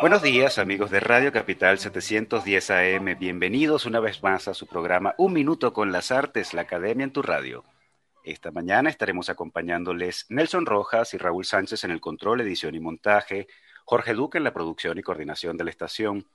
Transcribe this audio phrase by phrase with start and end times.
[0.00, 5.14] Buenos días amigos de Radio Capital 710 AM, bienvenidos una vez más a su programa
[5.16, 7.64] Un Minuto con las Artes, la Academia en tu Radio.
[8.24, 13.46] Esta mañana estaremos acompañándoles Nelson Rojas y Raúl Sánchez en el control, edición y montaje,
[13.84, 16.26] Jorge Duque en la producción y coordinación de la estación,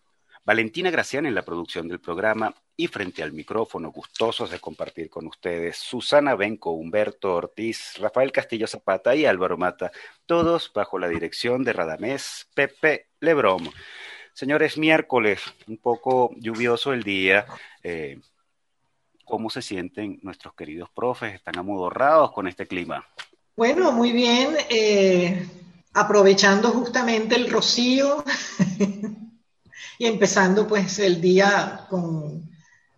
[0.47, 5.27] Valentina Gracián en la producción del programa y frente al micrófono, gustosos de compartir con
[5.27, 9.91] ustedes, Susana Benco, Humberto Ortiz, Rafael Castillo Zapata y Álvaro Mata,
[10.25, 13.69] todos bajo la dirección de Radamés Pepe Lebrom.
[14.31, 17.45] Señores, miércoles, un poco lluvioso el día.
[17.83, 18.17] Eh,
[19.25, 21.35] ¿Cómo se sienten nuestros queridos profes?
[21.35, 23.05] ¿Están amodorrados con este clima?
[23.57, 24.55] Bueno, muy bien.
[24.69, 25.45] Eh,
[25.93, 28.23] aprovechando justamente el rocío
[29.97, 32.47] y empezando pues el día con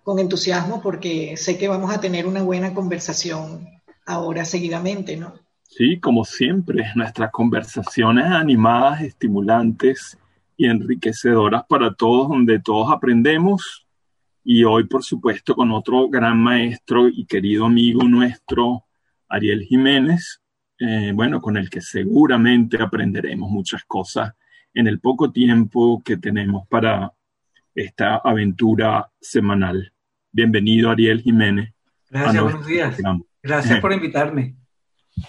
[0.09, 3.67] con entusiasmo porque sé que vamos a tener una buena conversación
[4.07, 5.35] ahora seguidamente, ¿no?
[5.61, 10.17] Sí, como siempre, nuestras conversaciones animadas, estimulantes
[10.57, 13.85] y enriquecedoras para todos, donde todos aprendemos.
[14.43, 18.85] Y hoy, por supuesto, con otro gran maestro y querido amigo nuestro,
[19.27, 20.41] Ariel Jiménez,
[20.79, 24.33] eh, bueno, con el que seguramente aprenderemos muchas cosas
[24.73, 27.13] en el poco tiempo que tenemos para
[27.75, 29.93] esta aventura semanal.
[30.31, 31.73] Bienvenido, Ariel Jiménez.
[32.09, 32.97] Gracias, buenos días.
[33.41, 34.55] Gracias por invitarme.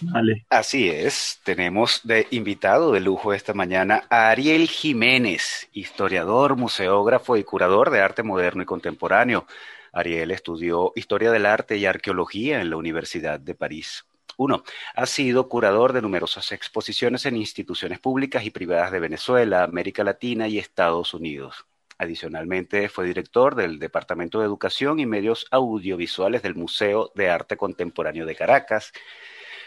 [0.03, 0.47] Vale.
[0.51, 7.45] Así es, tenemos de invitado de lujo esta mañana a Ariel Jiménez, historiador, museógrafo y
[7.45, 9.47] curador de arte moderno y contemporáneo.
[9.93, 14.05] Ariel estudió Historia del Arte y Arqueología en la Universidad de París.
[14.43, 14.63] Uno,
[14.95, 20.49] ha sido curador de numerosas exposiciones en instituciones públicas y privadas de Venezuela, América Latina
[20.49, 21.67] y Estados Unidos.
[21.99, 28.25] Adicionalmente, fue director del Departamento de Educación y Medios Audiovisuales del Museo de Arte Contemporáneo
[28.25, 28.95] de Caracas.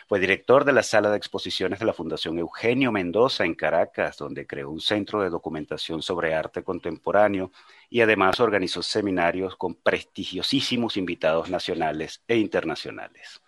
[0.07, 4.47] Fue director de la sala de exposiciones de la Fundación Eugenio Mendoza en Caracas, donde
[4.47, 7.51] creó un centro de documentación sobre arte contemporáneo
[7.91, 13.42] y además organizó seminarios con prestigiosísimos invitados nacionales e internacionales.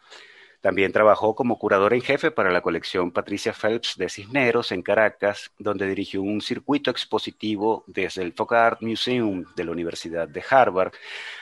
[0.65, 5.51] También trabajó como curador en jefe para la colección Patricia Phelps de Cisneros en Caracas,
[5.59, 10.91] donde dirigió un circuito expositivo desde el Folk Art Museum de la Universidad de Harvard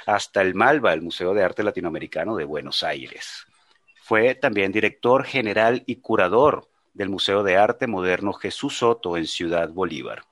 [0.06, 3.47] hasta el Malva, el Museo de Arte Latinoamericano de Buenos Aires.
[4.01, 9.69] Fue también director general y curador del Museo de Arte Moderno Jesús Soto en Ciudad
[9.69, 10.25] Bolívar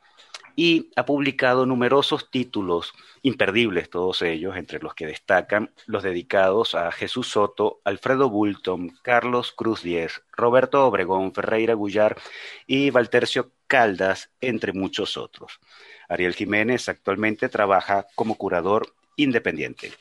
[0.55, 6.91] y ha publicado numerosos títulos imperdibles, todos ellos, entre los que destacan los dedicados a
[6.91, 12.17] Jesús Soto, Alfredo Bulton, Carlos Cruz Diez, Roberto Obregón, Ferreira Gullar
[12.67, 15.59] y Valtercio Caldas, entre muchos otros.
[16.09, 19.91] Ariel Jiménez actualmente trabaja como curador independiente.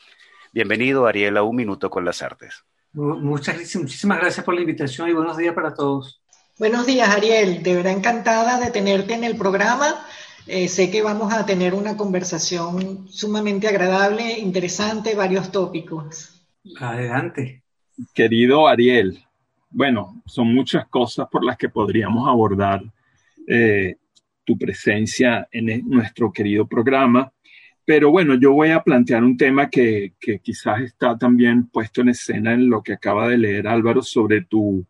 [0.51, 2.65] Bienvenido, Ariel, a Un Minuto con las Artes.
[2.93, 6.21] Muchas, muchísimas gracias por la invitación y buenos días para todos.
[6.59, 7.63] Buenos días, Ariel.
[7.63, 10.05] De verdad encantada de tenerte en el programa
[10.47, 16.45] eh, sé que vamos a tener una conversación sumamente agradable, interesante, varios tópicos.
[16.79, 17.63] Adelante.
[18.13, 19.23] Querido Ariel,
[19.69, 22.81] bueno, son muchas cosas por las que podríamos abordar
[23.47, 23.95] eh,
[24.43, 27.31] tu presencia en nuestro querido programa,
[27.85, 32.53] pero bueno, yo voy a plantear un tema que, quizás está también puesto en escena
[32.53, 34.85] en lo que acaba de leer Álvaro sobre tu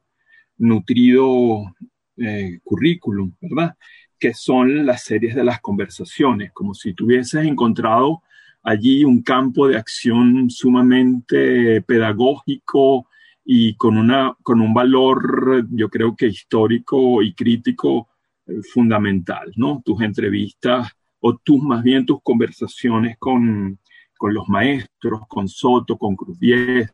[0.57, 1.73] nutrido
[2.18, 3.75] eh, currículum, ¿verdad?
[4.21, 8.21] Que son las series de las conversaciones, como si tuvieses encontrado
[8.61, 13.07] allí un campo de acción sumamente pedagógico
[13.43, 18.09] y con, una, con un valor, yo creo que histórico y crítico
[18.45, 19.81] eh, fundamental, ¿no?
[19.83, 23.79] Tus entrevistas o tus, más bien tus conversaciones con,
[24.15, 26.91] con los maestros, con Soto, con Cruz Diez,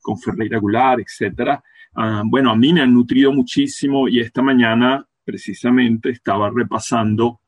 [0.00, 1.60] con Ferreira Goulart, etcétera.
[1.96, 7.42] Ah, bueno, a mí me han nutrido muchísimo y esta mañana precisamente estaba repasando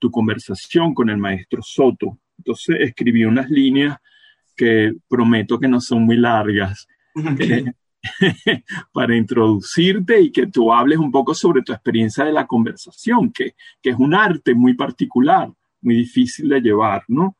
[0.00, 2.18] tu conversación con el maestro Soto.
[2.36, 3.98] Entonces escribí unas líneas
[4.56, 6.88] que prometo que no son muy largas
[7.38, 7.66] eh,
[8.92, 13.54] para introducirte y que tú hables un poco sobre tu experiencia de la conversación, que,
[13.80, 15.52] que es un arte muy particular,
[15.82, 17.36] muy difícil de llevar, ¿no?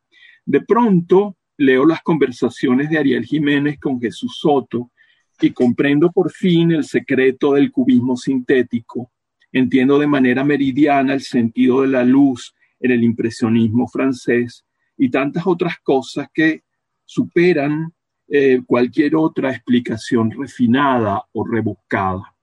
[0.46, 4.92] De pronto leo las conversaciones de Ariel Jiménez con Jesús Soto
[5.40, 9.10] y comprendo por fin el secreto del cubismo sintético
[9.52, 14.64] Entiendo de manera meridiana el sentido de la luz en el impresionismo francés
[14.96, 16.62] y tantas otras cosas que
[17.04, 17.92] superan
[18.28, 22.36] eh, cualquier otra explicación refinada o rebuscada.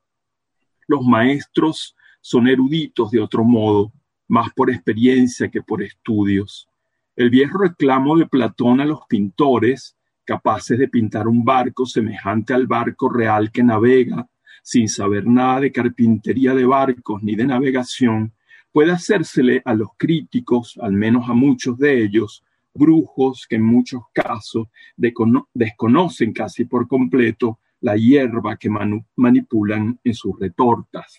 [0.88, 3.94] Los maestros son eruditos de otro modo,
[4.28, 6.68] más por experiencia que por estudios.
[7.16, 12.68] El viejo reclamo de Platón a los pintores, capaces de pintar un barco semejante al
[12.68, 14.28] barco real que navega,
[14.68, 18.34] sin saber nada de carpintería de barcos ni de navegación,
[18.74, 22.44] puede hacérsele a los críticos, al menos a muchos de ellos,
[22.74, 24.68] brujos que en muchos casos
[25.54, 28.70] desconocen casi por completo la hierba que
[29.16, 31.18] manipulan en sus retortas.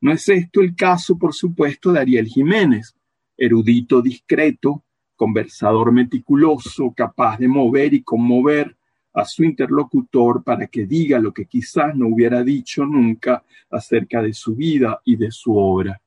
[0.00, 2.96] No es esto el caso, por supuesto, de Ariel Jiménez,
[3.36, 4.82] erudito discreto,
[5.14, 8.77] conversador meticuloso, capaz de mover y conmover
[9.18, 14.32] a su interlocutor para que diga lo que quizás no hubiera dicho nunca acerca de
[14.32, 16.00] su vida y de su obra.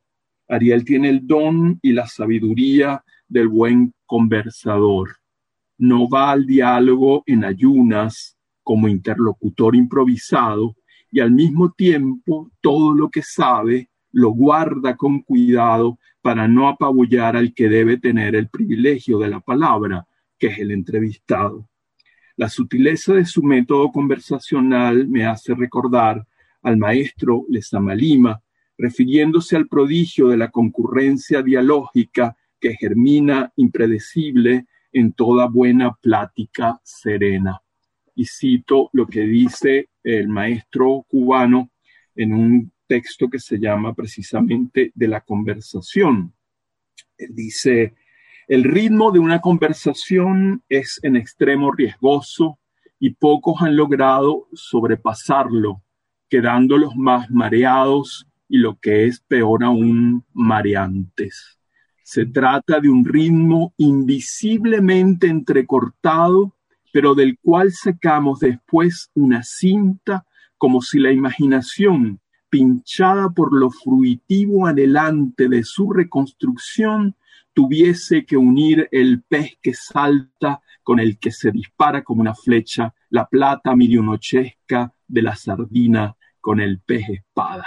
[0.48, 5.18] Ariel tiene el don y la sabiduría del buen conversador.
[5.78, 10.78] No va al diálogo en ayunas como interlocutor improvisado
[11.12, 17.36] y al mismo tiempo todo lo que sabe lo guarda con cuidado para no apabullar
[17.36, 20.08] al que debe tener el privilegio de la palabra,
[20.38, 21.68] que es el entrevistado.
[22.38, 26.26] La sutileza de su método conversacional me hace recordar
[26.62, 28.42] al maestro Lezama Lima,
[28.78, 37.62] refiriéndose al prodigio de la concurrencia dialógica que germina impredecible en toda buena plática serena.
[38.16, 41.72] Y cito lo que dice el maestro cubano
[42.16, 46.34] en un texto que se llama precisamente de la conversación.
[47.18, 47.94] Él dice,
[48.52, 52.60] el ritmo de una conversación es en extremo riesgoso
[53.00, 55.82] y pocos han logrado sobrepasarlo,
[56.28, 61.60] quedándolos más mareados y lo que es peor aún, mareantes.
[62.04, 66.54] Se trata de un ritmo invisiblemente entrecortado,
[66.92, 70.26] pero del cual sacamos después una cinta
[70.58, 72.20] como si la imaginación
[72.50, 77.16] pinchada por lo fruitivo adelante de su reconstrucción,
[77.54, 82.94] tuviese que unir el pez que salta con el que se dispara como una flecha,
[83.10, 87.66] la plata milionochesca de la sardina con el pez espada.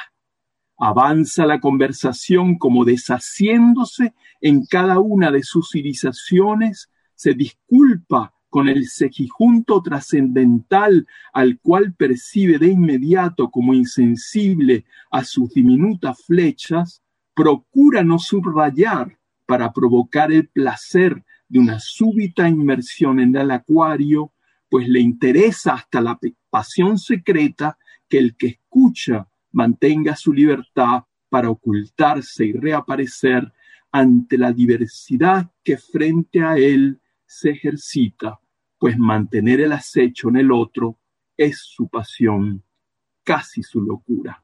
[0.77, 8.87] Avanza la conversación como deshaciéndose en cada una de sus civilizaciones, se disculpa con el
[8.87, 17.03] sejijunto trascendental al cual percibe de inmediato como insensible a sus diminutas flechas,
[17.35, 24.33] procura no subrayar para provocar el placer de una súbita inmersión en el acuario,
[24.69, 26.19] pues le interesa hasta la
[26.51, 33.53] pasión secreta que el que escucha mantenga su libertad para ocultarse y reaparecer
[33.93, 38.41] ante la diversidad que frente a él se ejercita
[38.85, 40.99] pues mantener el acecho en el otro
[41.39, 42.63] es su pasión,
[43.23, 44.43] casi su locura.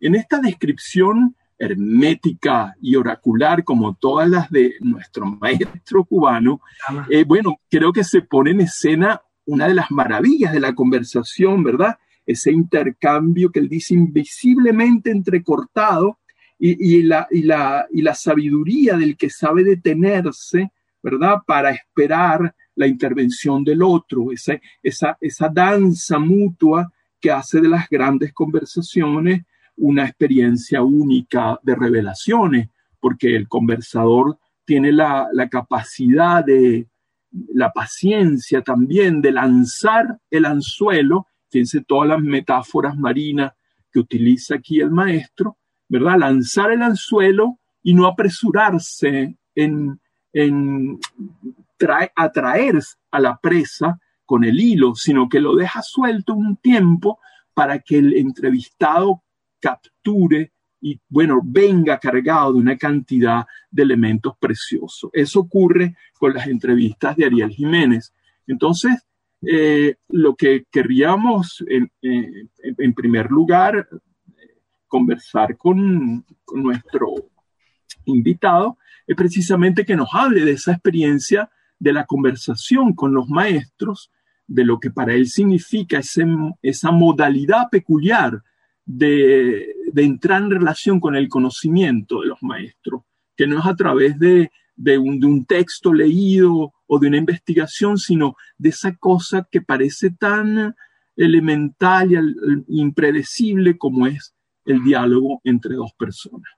[0.00, 6.60] En esta descripción hermética y oracular como todas las de nuestro maestro cubano,
[7.08, 11.62] eh, bueno, creo que se pone en escena una de las maravillas de la conversación,
[11.62, 11.98] ¿verdad?
[12.26, 16.18] Ese intercambio que él dice invisiblemente entrecortado
[16.58, 20.70] y, la, y, la, y la sabiduría del que sabe detenerse,
[21.02, 21.38] ¿verdad?
[21.44, 27.88] Para esperar la intervención del otro, esa, esa, esa danza mutua que hace de las
[27.88, 29.42] grandes conversaciones
[29.76, 32.68] una experiencia única de revelaciones,
[33.00, 36.88] porque el conversador tiene la, la capacidad de,
[37.54, 43.52] la paciencia también de lanzar el anzuelo, fíjense todas las metáforas marinas
[43.90, 46.18] que utiliza aquí el maestro, ¿verdad?
[46.18, 50.00] Lanzar el anzuelo y no apresurarse en,
[50.32, 50.98] en
[52.16, 57.18] atraer a la presa con el hilo, sino que lo deja suelto un tiempo
[57.54, 59.22] para que el entrevistado
[59.62, 65.10] capture y, bueno, venga cargado de una cantidad de elementos preciosos.
[65.12, 68.12] Eso ocurre con las entrevistas de Ariel Jiménez.
[68.48, 69.06] Entonces,
[69.46, 73.88] eh, lo que querríamos, en, en primer lugar,
[74.88, 77.14] conversar con, con, nuestro
[78.04, 78.76] invitado,
[79.06, 84.10] es precisamente que nos hable de esa experiencia de la conversación con los maestros,
[84.46, 86.00] de lo que para él significa
[86.62, 88.42] esa modalidad peculiar
[88.84, 93.02] de, entrar en relación con el conocimiento de los maestros,
[93.36, 94.50] que no es a través de,
[94.98, 100.10] un, de un texto leído o de una investigación, sino de esa cosa que parece
[100.10, 100.74] tan
[101.16, 102.10] elemental
[102.68, 104.34] y impredecible como es
[104.64, 106.50] el diálogo entre dos personas.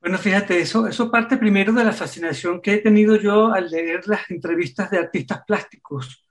[0.00, 4.08] Bueno, fíjate, eso, eso parte primero de la fascinación que he tenido yo al leer
[4.08, 6.26] las entrevistas de artistas plásticos,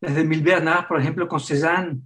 [0.00, 2.00] desde Mil Bernard, por ejemplo, con Cézanne,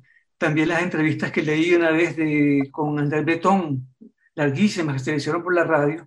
[0.45, 3.89] también las entrevistas que leí una vez de, con André Breton,
[4.35, 6.07] larguísimas, que se hicieron por la radio,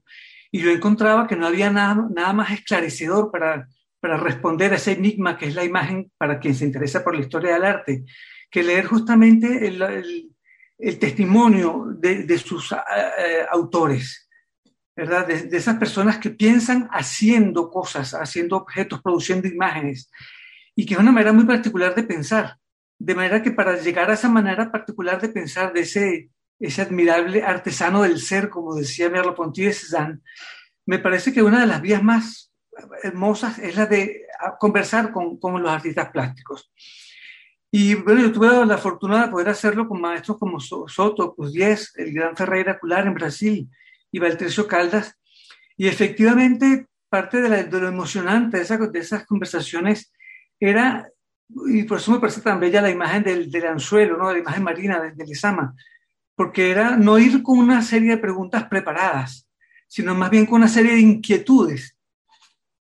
[0.51, 3.67] y yo encontraba que no había nada, nada más esclarecedor para,
[3.99, 7.21] para responder a ese enigma que es la imagen para quien se interesa por la
[7.21, 8.05] historia del arte,
[8.51, 9.81] que leer justamente el,
[10.77, 12.77] el, testimonio de, de sus uh,
[13.49, 14.29] autores
[14.95, 15.25] ¿verdad?
[15.25, 20.11] De, esas personas que piensan haciendo cosas, haciendo objetos, produciendo imágenes,
[20.75, 22.57] y que es una manera muy particular de pensar.
[22.99, 27.43] De manera que para llegar a esa manera particular de pensar, de ese, ese admirable
[27.43, 30.19] artesano del ser, como decía Merleau-Ponty de Cézanne,
[30.85, 32.51] me parece que una de las vías más
[33.03, 34.25] hermosas es la de
[34.59, 36.71] conversar con, con los artistas plásticos.
[37.71, 41.93] Y bueno, yo tuve la fortuna de poder hacerlo con maestros como Soto, pues Diez,
[41.97, 43.69] el gran Ferreira Cular en Brasil,
[44.11, 45.17] y Valtercio Caldas.
[45.75, 50.13] Y efectivamente, parte de, lo emocionante de, de, esas conversaciones
[50.59, 51.09] era,
[51.49, 54.31] y por eso me parece tan bella la imagen del, del anzuelo, ¿no?
[54.31, 55.75] la imagen marina del, del Isama,
[56.35, 59.47] porque era no ir con una serie de preguntas preparadas,
[59.87, 61.95] sino más bien con una serie de inquietudes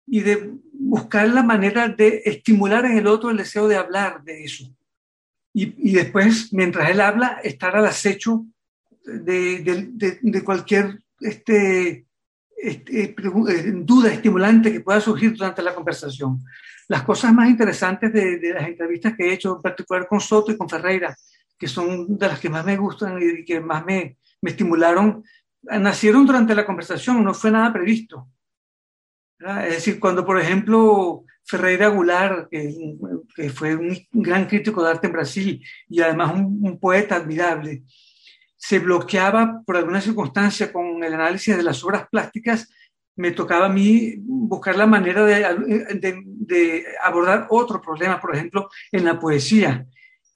[0.06, 4.44] y de buscar la manera de estimular en el otro el deseo de hablar de
[4.44, 4.64] eso.
[5.54, 8.46] Y, y después, mientras él habla, estar al acecho
[9.04, 12.06] de, de, de, cualquier este,
[12.56, 13.14] este, eh,
[13.74, 16.44] duda estimulante que pueda surgir durante la conversación.
[16.92, 20.58] Las cosas más interesantes de, las entrevistas que he hecho, en particular con Soto y
[20.58, 21.16] con Ferreira,
[21.58, 25.24] que son de las que más me gustan y que más me, estimularon,
[25.62, 28.28] nacieron durante la conversación, no fue nada previsto.
[29.38, 35.14] Es decir, cuando, por ejemplo, Ferreira Goulart, que, fue un gran crítico de arte en
[35.14, 37.84] Brasil y además un poeta admirable,
[38.54, 42.68] se bloqueaba por alguna circunstancia con el análisis de las obras plásticas,
[43.16, 49.04] me tocaba a mí buscar la manera de, de, abordar otro problema, por ejemplo, en
[49.04, 49.86] la poesía.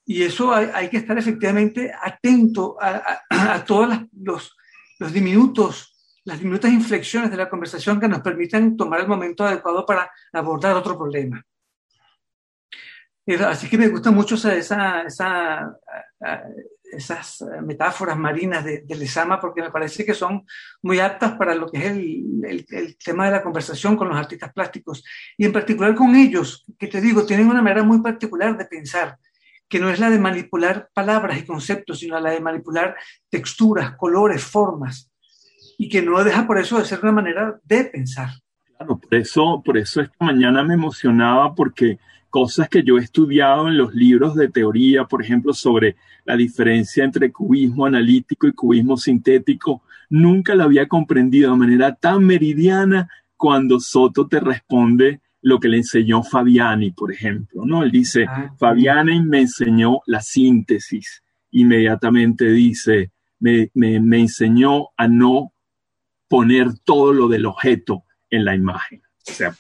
[0.04, 4.56] Y eso hay, que estar efectivamente atento a, a, a todos los,
[4.98, 9.84] los diminutos, las diminutas inflexiones de la conversación que nos permitan tomar el momento adecuado
[9.84, 11.44] para abordar otro problema.
[13.48, 15.76] Así que me gusta mucho esa, esa
[16.96, 19.10] esas eh, metáforas marinas de, de
[19.40, 20.44] porque me parece que son
[20.82, 24.52] muy aptas para lo que es el, el, tema de la conversación con los artistas
[24.52, 25.04] plásticos
[25.36, 29.18] y en particular con ellos, que te digo, tienen una manera muy particular de pensar,
[29.68, 32.96] que no es la de manipular palabras y conceptos, sino la de manipular
[33.28, 35.10] texturas, colores, formas,
[35.78, 38.30] y que no deja por eso de ser una manera de pensar.
[38.76, 41.98] Claro, por eso, por eso esta mañana me emocionaba porque
[42.36, 47.02] cosas que yo he estudiado en los libros de teoría, por ejemplo, sobre la diferencia
[47.02, 53.80] entre cubismo analítico y cubismo sintético, nunca la había comprendido de manera tan meridiana cuando
[53.80, 57.82] Soto te responde lo que le enseñó Fabiani, por ejemplo, ¿no?
[57.82, 65.08] Él dice, ah, Fabiani me enseñó la síntesis, inmediatamente dice, me, me, me enseñó a
[65.08, 65.54] no
[66.28, 69.00] poner todo lo del objeto en la imagen.
[69.26, 69.56] O sea,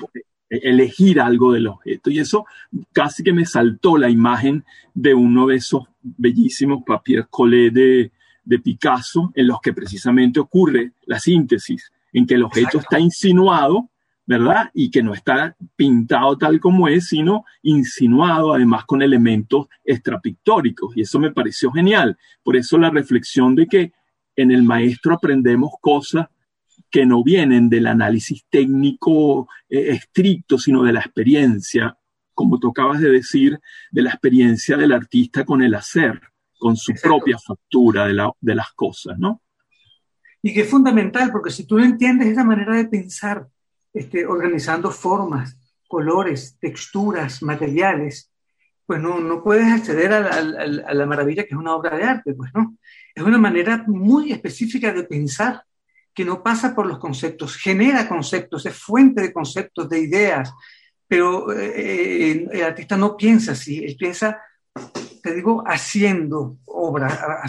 [0.48, 2.10] elegir algo del objeto.
[2.10, 2.46] Y eso
[2.92, 8.12] casi que me saltó la imagen de uno de esos bellísimos papier collé de,
[8.44, 13.90] de Picasso, en los que precisamente ocurre la síntesis, en que el objeto está insinuado,
[14.24, 14.70] ¿verdad?
[14.72, 20.96] Y que no está pintado tal como es, sino insinuado además con elementos extrapictóricos.
[20.96, 22.16] Y eso me pareció genial.
[22.42, 23.92] Por eso la reflexión de que
[24.36, 26.26] en el maestro aprendemos cosas
[26.90, 31.96] que no vienen del análisis técnico eh, estricto, sino de la experiencia,
[32.34, 33.58] como tú acabas de decir,
[33.90, 36.20] de la experiencia del artista con el hacer,
[36.58, 37.08] con su Exacto.
[37.08, 39.42] propia factura de, la, de, las cosas, ¿no?
[40.42, 43.48] Y que es fundamental, porque si tú no entiendes esa manera de pensar,
[43.92, 48.30] este, organizando formas, colores, texturas, materiales,
[48.84, 50.28] pues no, no puedes acceder a la,
[50.86, 52.76] a la maravilla que es una obra de arte, pues no.
[53.14, 55.64] Es una manera muy específica de pensar
[56.16, 60.50] que no pasa por los conceptos, genera conceptos, es fuente de conceptos, de ideas,
[61.06, 64.40] pero eh, el artista no piensa así, él piensa,
[65.22, 67.42] te digo, haciendo obra,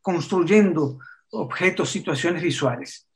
[0.00, 1.00] construyendo
[1.30, 3.08] objetos, situaciones visuales.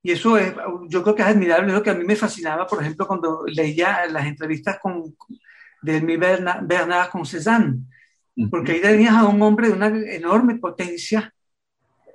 [0.00, 0.54] Y eso es,
[0.88, 3.42] yo creo que es admirable, es lo que a mí me fascinaba, por ejemplo, cuando
[3.48, 5.16] leía las entrevistas con,
[5.82, 7.80] de mi Bernard, Bernard con Cézanne,
[8.48, 11.34] porque ahí tenías a un hombre de una enorme potencia,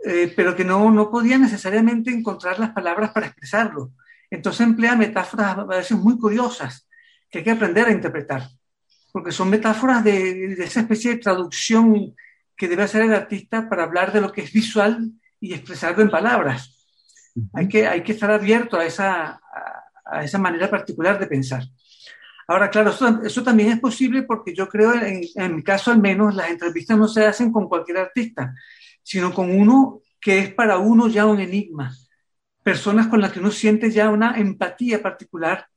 [0.05, 3.93] eh, pero que no, no podía necesariamente encontrar las palabras para expresarlo.
[4.29, 6.87] Entonces emplea metáforas a veces muy curiosas
[7.29, 8.47] que hay que aprender a interpretar,
[9.11, 12.15] porque son metáforas de, de esa especie de traducción
[12.55, 16.09] que debe hacer el artista para hablar de lo que es visual y expresarlo en
[16.09, 16.75] palabras.
[17.53, 19.41] Hay que, hay que estar abierto a esa,
[20.05, 21.63] a, esa manera particular de pensar.
[22.47, 22.93] Ahora, claro,
[23.23, 26.97] eso, también es posible porque yo creo, en, en, mi caso al menos, las entrevistas
[26.97, 28.53] no se hacen con cualquier artista,
[29.05, 31.95] sino con uno que es para uno ya un enigma.
[32.63, 35.67] Personas con las que uno siente ya una empatía particular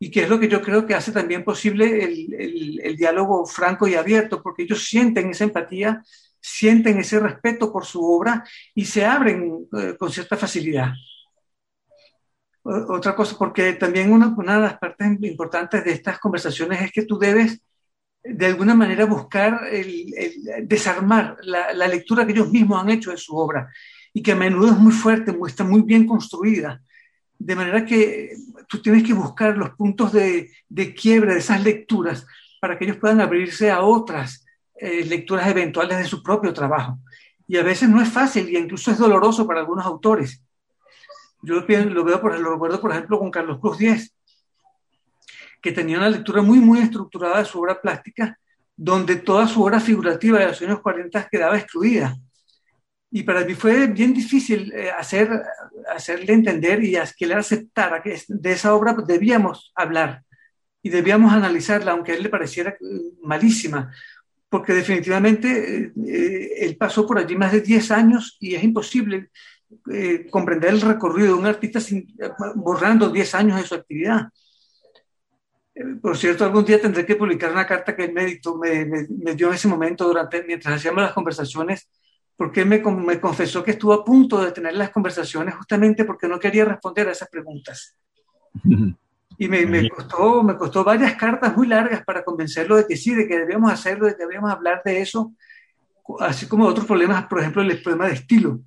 [0.00, 3.86] y que es lo que yo creo que hace también posible el, el, diálogo franco
[3.86, 6.02] y abierto, porque ellos sienten esa empatía,
[6.40, 10.92] sienten ese respeto por su obra y se abren eh, con cierta facilidad.
[12.64, 17.04] Otra cosa, porque también una, una, de las partes importantes de estas conversaciones es que
[17.04, 17.60] tú debes
[18.28, 20.12] de alguna manera buscar el,
[20.64, 23.68] desarmar la, lectura que ellos mismos han hecho de su obra
[24.12, 26.82] y que a menudo es muy fuerte, está muy bien construida.
[27.38, 28.32] De manera que
[28.68, 32.26] tú tienes que buscar los puntos de, de quiebre de esas lecturas
[32.60, 34.44] para que ellos puedan abrirse a otras
[34.80, 36.98] eh, lecturas eventuales de su propio trabajo.
[37.46, 40.44] Y a veces no es fácil y incluso es doloroso para algunos autores.
[41.42, 44.14] Yo lo, veo por, lo recuerdo, por ejemplo, con Carlos Cruz Díez,
[45.60, 48.38] que tenía una lectura muy, muy estructurada de su obra plástica,
[48.76, 52.16] donde toda su obra figurativa de los años 40 quedaba excluida.
[53.10, 55.28] Y para mí fue bien difícil eh, hacer,
[55.94, 60.22] hacerle entender y que él aceptara que de esa obra debíamos hablar
[60.82, 62.76] y debíamos analizarla, aunque a él le pareciera eh,
[63.22, 63.90] malísima,
[64.48, 69.30] porque definitivamente eh, él pasó por allí más de 10 años y es imposible
[70.30, 72.06] comprender el recorrido de un artista sin,
[72.54, 74.28] borrando 10 años de su actividad.
[76.02, 79.48] Por cierto, algún día tendré que publicar una carta que él me, me, me dio
[79.48, 81.88] en ese momento durante, mientras hacíamos las conversaciones
[82.38, 86.38] porque me, me confesó que estuvo a punto de tener las conversaciones justamente porque no
[86.38, 87.96] quería responder a esas preguntas.
[89.40, 93.14] Y me, me, costó, me costó varias cartas muy largas para convencerlo de que sí,
[93.14, 95.32] de que debíamos hacerlo, de que debíamos hablar de eso,
[96.18, 98.58] así como otros problemas, por ejemplo, el problema de estilo.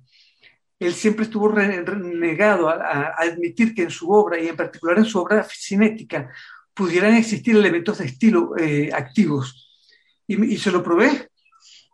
[0.78, 5.18] Él siempre estuvo negado a, admitir que en su obra, y en particular en su
[5.18, 6.30] obra cinética,
[6.74, 9.68] pudieran existir elementos de estilo eh, activos.
[10.26, 11.28] Y, se lo probé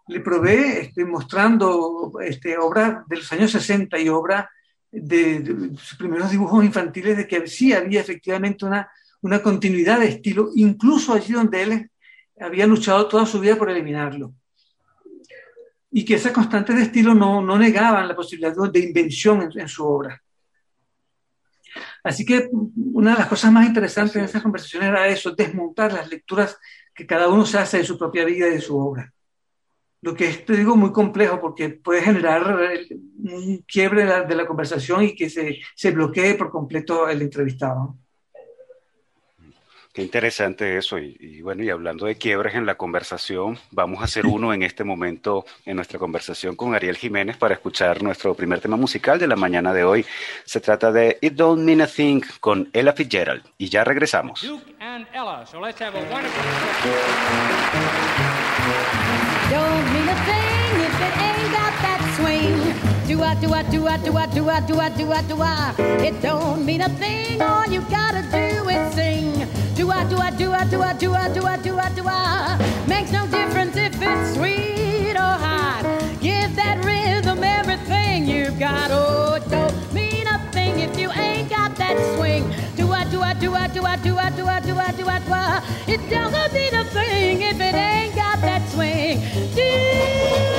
[0.08, 4.46] le probé este, mostrando este, obras de los años 60 y obras
[4.90, 10.50] de, sus primeros dibujos infantiles de que sí había efectivamente una, una continuidad de estilo,
[10.54, 11.90] incluso allí donde él
[12.40, 14.32] había luchado toda su vida por eliminarlo.
[15.90, 19.68] Y que esas constantes de estilo no, no negaban la posibilidad de invención en, en,
[19.68, 20.22] su obra.
[22.08, 22.48] Así que
[22.92, 26.58] una de las cosas más interesantes en esas conversaciones era eso, desmontar las lecturas
[26.94, 29.12] que cada uno se hace de su propia vida y de su obra
[30.00, 32.56] lo que es, te digo, muy complejo porque puede generar
[33.18, 37.96] un quiebre de la, conversación y que se, se, bloquee por completo el entrevistado.
[39.98, 40.96] Qué interesante eso.
[40.96, 44.84] Y, bueno, y hablando de quiebres en la conversación, vamos a hacer uno en este
[44.84, 49.34] momento en nuestra conversación con Ariel Jiménez para escuchar nuestro primer tema musical de la
[49.34, 50.06] mañana de hoy.
[50.44, 53.42] Se trata de It Don't Mean a Thing con Ella Fitzgerald.
[53.58, 54.40] Y ya regresamos.
[54.40, 55.44] Duke and Ella.
[55.44, 56.44] So let's have a wonderful...
[59.50, 62.54] Don't mean a thing if it ain't got that swing.
[63.08, 65.42] Do I, do I, do I, do I, do I, do I, do I, do
[65.42, 65.74] I.
[66.06, 69.57] It don't mean a thing, all you gotta do is sing.
[69.78, 72.02] Do I, do I, do I, do I, do I, do I, do I, do
[72.04, 72.84] I.
[72.88, 75.82] Makes no difference if it's sweet or hot.
[76.20, 78.90] Give that rhythm everything you've got.
[78.90, 82.52] Oh, it don't mean a thing if you ain't got that swing.
[82.74, 85.06] Do I, do I, do I, do I, do I, do I, do I, do
[85.06, 85.62] I, do I.
[85.86, 89.20] It don't mean a thing if it ain't got that swing.
[89.54, 90.57] Don't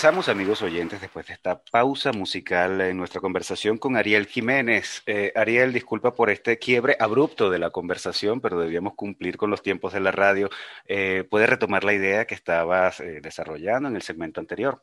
[0.00, 5.02] Regresamos, amigos oyentes, después de esta pausa musical en nuestra conversación con Ariel Jiménez.
[5.04, 9.60] Eh, Ariel, disculpa por este quiebre abrupto de la conversación, pero debíamos cumplir con los
[9.60, 10.48] tiempos de la radio.
[10.86, 14.82] Eh, ¿Puedes retomar la idea que estabas eh, desarrollando en el segmento anterior?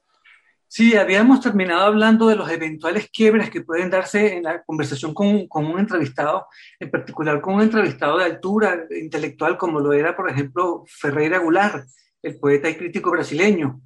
[0.68, 5.48] Sí, habíamos terminado hablando de los eventuales quiebres que pueden darse en la conversación con,
[5.48, 6.46] con, un entrevistado,
[6.80, 11.88] en particular con un entrevistado de altura intelectual como lo era, por ejemplo, Ferreira Goulart,
[12.22, 13.82] el poeta y crítico brasileño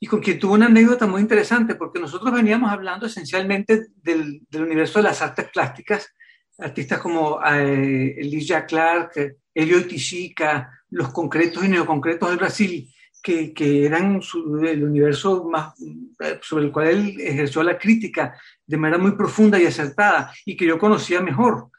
[0.00, 4.62] y con quien tuvo una anécdota muy interesante, porque nosotros veníamos hablando esencialmente del, del
[4.62, 6.14] universo de las artes plásticas,
[6.58, 13.84] artistas como eh, Elijah Clark, Elio Tichica, los concretos y neoconcretos del Brasil, que, que
[13.84, 14.20] eran
[14.62, 15.74] el universo más,
[16.20, 20.56] eh, sobre el cual él ejerció la crítica de manera muy profunda y acertada, y
[20.56, 21.70] que yo conocía mejor.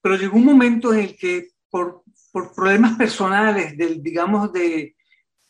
[0.00, 4.93] Pero llegó un momento en el que por, por problemas personales, del, digamos, de,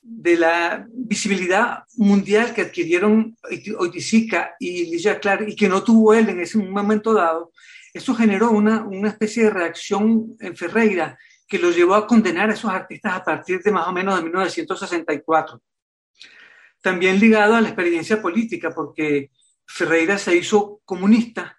[0.07, 3.37] de la visibilidad mundial que adquirieron
[3.79, 7.53] Oiticica y Ligia Clark y que no tuvo él en ese momento dado,
[7.93, 12.55] eso generó una, una especie de reacción en Ferreira que lo llevó a condenar a
[12.55, 15.62] esos artistas a partir de más o menos de 1964.
[16.83, 19.31] También ligado a la experiencia política, porque
[19.67, 21.57] Ferreira se hizo comunista,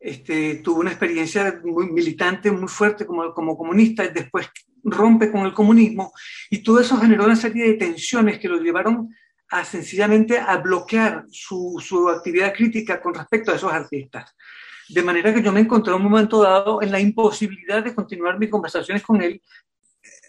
[0.00, 4.48] este, tuvo una experiencia muy militante, muy fuerte como, como comunista, después
[4.82, 6.12] rompe con el comunismo
[6.48, 9.14] y todo eso generó una serie de tensiones que lo llevaron
[9.50, 14.34] a sencillamente a bloquear su, su actividad crítica con respecto a esos artistas.
[14.88, 18.38] De manera que yo me encontré en un momento dado en la imposibilidad de continuar
[18.38, 19.42] mis conversaciones con él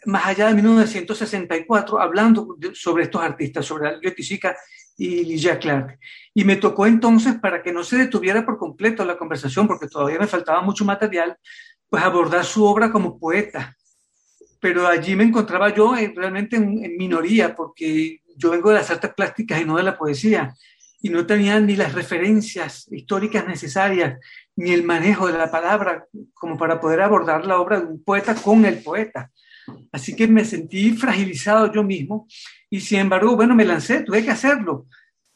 [0.05, 4.55] más allá de 1964, hablando sobre estos artistas, sobre Alio Tizica
[5.01, 5.97] y Ligia Clark.
[6.31, 10.19] Y me tocó entonces, para que no se detuviera por completo la conversación, porque todavía
[10.19, 11.35] me faltaba mucho material,
[11.89, 13.75] pues abordar su obra como poeta,
[14.59, 19.11] pero allí me encontraba yo eh, realmente en, minoría, porque yo vengo de las artes
[19.15, 20.53] plásticas y no de la poesía,
[21.01, 24.19] y no tenía ni las referencias históricas necesarias,
[24.55, 28.35] ni el manejo de la palabra como para poder abordar la obra de un poeta
[28.35, 29.31] con el poeta.
[29.91, 32.27] Así que me sentí fragilizado yo mismo
[32.71, 34.87] y sin embargo, bueno, me lancé, tuve que hacerlo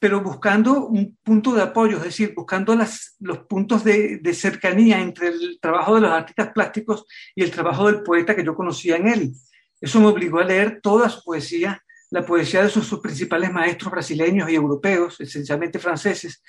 [0.06, 5.30] pero buscando un punto de apoyo, es decir, buscando las, los puntos de, cercanía entre
[5.30, 9.08] el trabajo de los artistas plásticos y el trabajo del poeta que yo conocía en
[9.08, 9.34] él.
[9.82, 14.48] Eso me obligó a leer toda su poesía, la poesía de sus principales maestros brasileños
[14.50, 16.44] y europeos, esencialmente franceses,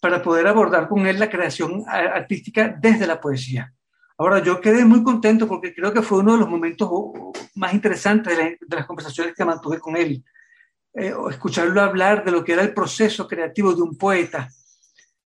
[0.00, 3.72] para poder abordar con él la creación artística desde la poesía.
[4.20, 6.90] Ahora, yo quedé muy contento porque creo que fue uno de los momentos
[7.54, 10.22] más interesantes de, de las conversaciones que mantuve con él
[10.92, 14.50] eh, escucharlo hablar de lo que era el proceso creativo de un poeta,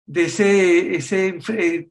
[0.05, 1.89] de ese, ese eh,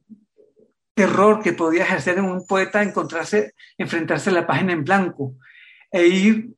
[0.94, 5.34] terror que podía ejercer en un poeta encontrarse, enfrentarse a la página en blanco
[5.90, 6.50] e ir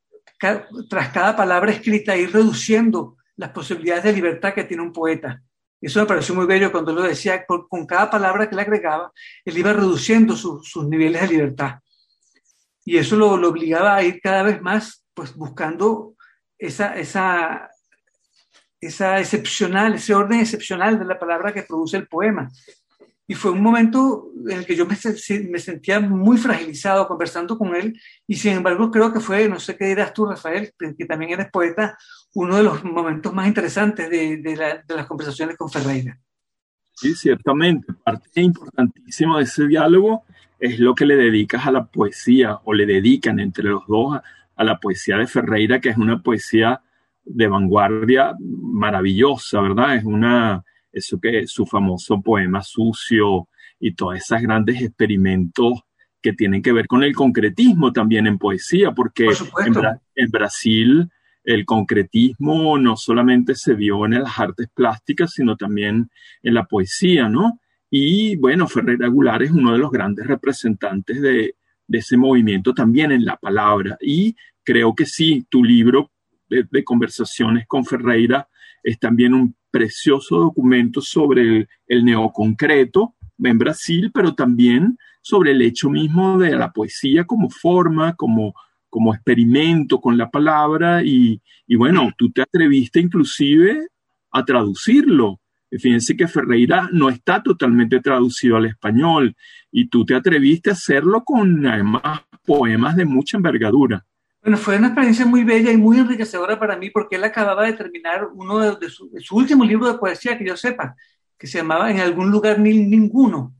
[0.91, 5.43] tras cada palabra escrita, ir reduciendo las posibilidades de libertad que tiene un poeta.
[5.87, 9.13] Eso me pareció muy bello cuando lo decía, con cada palabra que le agregaba,
[9.45, 11.81] él iba reduciendo sus niveles de libertad.
[12.85, 16.15] Y eso lo, lo, obligaba a ir cada vez más, pues buscando
[16.59, 17.71] esa, esa,
[18.81, 22.51] esa excepcional, ese orden excepcional de la palabra que produce el poema.
[23.27, 24.97] Y fue un momento en el que yo me,
[25.51, 29.79] me, sentía muy fragilizado conversando con él y sin embargo creo que fue, no sé
[29.79, 31.97] qué dirás tú Rafael, que también eres poeta,
[32.35, 36.19] uno de los momentos más interesantes de, de, la, de las conversaciones con Ferreira.
[36.95, 37.93] Sí, ciertamente.
[38.05, 40.25] Parte importantísima de ese diálogo
[40.59, 44.21] es lo que le dedicas a la poesía o le dedican entre los dos
[44.57, 46.81] a la poesía de Ferreira, que es una poesía
[47.25, 49.97] de vanguardia maravillosa, ¿verdad?
[49.97, 53.49] Es una, eso que su famoso poema sucio
[53.81, 55.83] y todos esos grandes experimentos
[56.23, 59.75] que tienen que ver con el concretismo también en poesía, porque en,
[60.15, 61.11] en, Brasil
[61.45, 66.11] el concretismo no solamente se vio en las artes plásticas, sino también
[66.43, 67.61] en la poesía, ¿no?
[67.91, 71.55] Y bueno, Ferreira Goulart es uno de los grandes representantes de,
[71.87, 73.97] de ese movimiento también en la palabra.
[74.01, 76.11] Y creo que sí, tu libro
[76.49, 78.49] de, conversaciones con Ferreira
[78.83, 85.91] es también un precioso documento sobre el, neoconcreto en Brasil, pero también sobre el hecho
[85.91, 88.55] mismo de la poesía como forma, como,
[88.95, 91.03] como experimento con la palabra.
[91.03, 93.89] Y, y bueno, tú te atreviste inclusive
[94.31, 95.41] a traducirlo.
[95.69, 99.35] Fíjense que Ferreira no está totalmente traducido al español
[99.73, 104.07] y tú te atreviste a hacerlo con además poemas de mucha envergadura.
[104.41, 107.73] Bueno, fue una experiencia muy bella y muy enriquecedora para mí porque él acababa de
[107.73, 110.95] terminar uno de, su, último libro de poesía que yo sepa,
[111.37, 113.57] que se llamaba En algún lugar ni ninguno.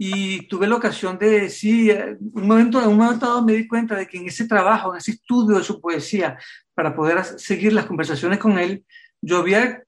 [0.00, 3.96] Y tuve la ocasión de, sí, un momento, en un momento dado me di cuenta
[3.96, 6.38] de que en ese trabajo, en ese estudio de su poesía,
[6.72, 8.84] para poder seguir las conversaciones con él,
[9.20, 9.82] yo había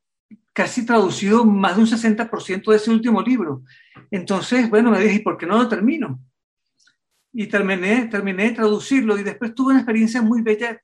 [0.53, 3.63] casi traducido más de un 60% de ese último libro.
[4.11, 6.21] Entonces, bueno, me dije, ¿y por qué no lo termino?
[7.33, 10.83] Y terminé, terminé de traducirlo y después tuve una experiencia muy bella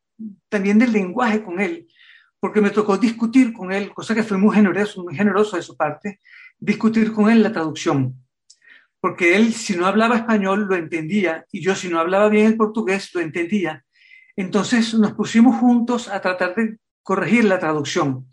[0.49, 1.89] también del lenguaje con él,
[2.39, 5.77] porque me tocó discutir con él, cosa que fue muy generoso, muy generoso de su
[5.77, 6.21] parte,
[6.59, 8.15] discutir con él la traducción.
[9.07, 12.57] Porque él, si no hablaba español, lo entendía, y yo, si no hablaba bien el
[12.57, 13.85] portugués, lo entendía.
[14.35, 18.27] Entonces nos pusimos juntos a tratar de corregir la traducción.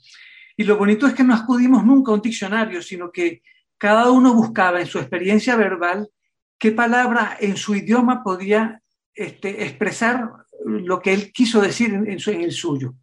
[0.57, 3.43] Y lo bonito es que no acudimos nunca a un diccionario, sino que
[3.77, 6.09] cada uno buscaba en su experiencia verbal
[6.57, 8.81] qué palabra en su idioma podía
[9.13, 10.27] este, expresar
[10.65, 12.95] lo que él quiso decir en, el suyo.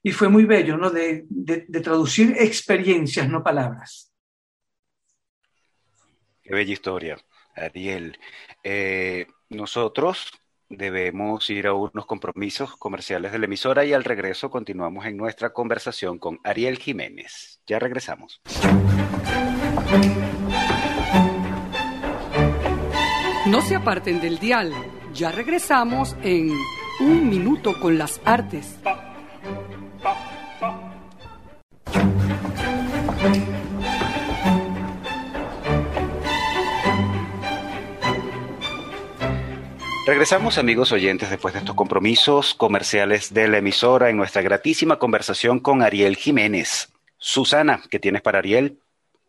[0.00, 0.90] Y fue muy bello, ¿no?
[0.90, 1.26] De,
[1.82, 4.09] traducir experiencias, no palabras.
[6.50, 7.16] Bella historia,
[7.54, 8.18] Ariel.
[8.64, 10.32] Eh, nosotros
[10.68, 15.52] debemos ir a unos compromisos comerciales de la emisora y al regreso continuamos en nuestra
[15.52, 17.60] conversación con Ariel Jiménez.
[17.66, 18.40] Ya regresamos.
[23.46, 24.72] No se aparten del dial.
[25.14, 26.52] Ya regresamos en
[27.00, 28.76] Un Minuto con las Artes.
[40.10, 45.60] Regresamos amigos oyentes después de estos compromisos comerciales de la emisora en nuestra gratísima conversación
[45.60, 46.88] con Ariel Jiménez.
[47.16, 48.80] Susana, ¿qué tienes para Ariel?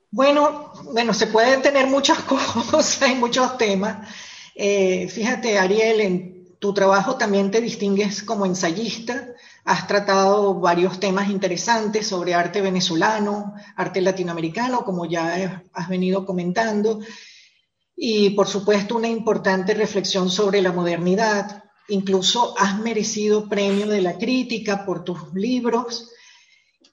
[0.10, 4.10] Bueno, bueno, se pueden tener muchas cosas y muchos temas.
[4.56, 9.28] Eh, fíjate, Ariel, en tu trabajo también te distingues como ensayista.
[9.64, 17.02] Has tratado varios temas interesantes sobre arte venezolano, arte latinoamericano, como ya has venido comentando
[18.04, 21.66] y por supuesto una importante reflexión sobre la modernidad.
[21.88, 26.10] Incluso has merecido premio de la crítica por tus libros,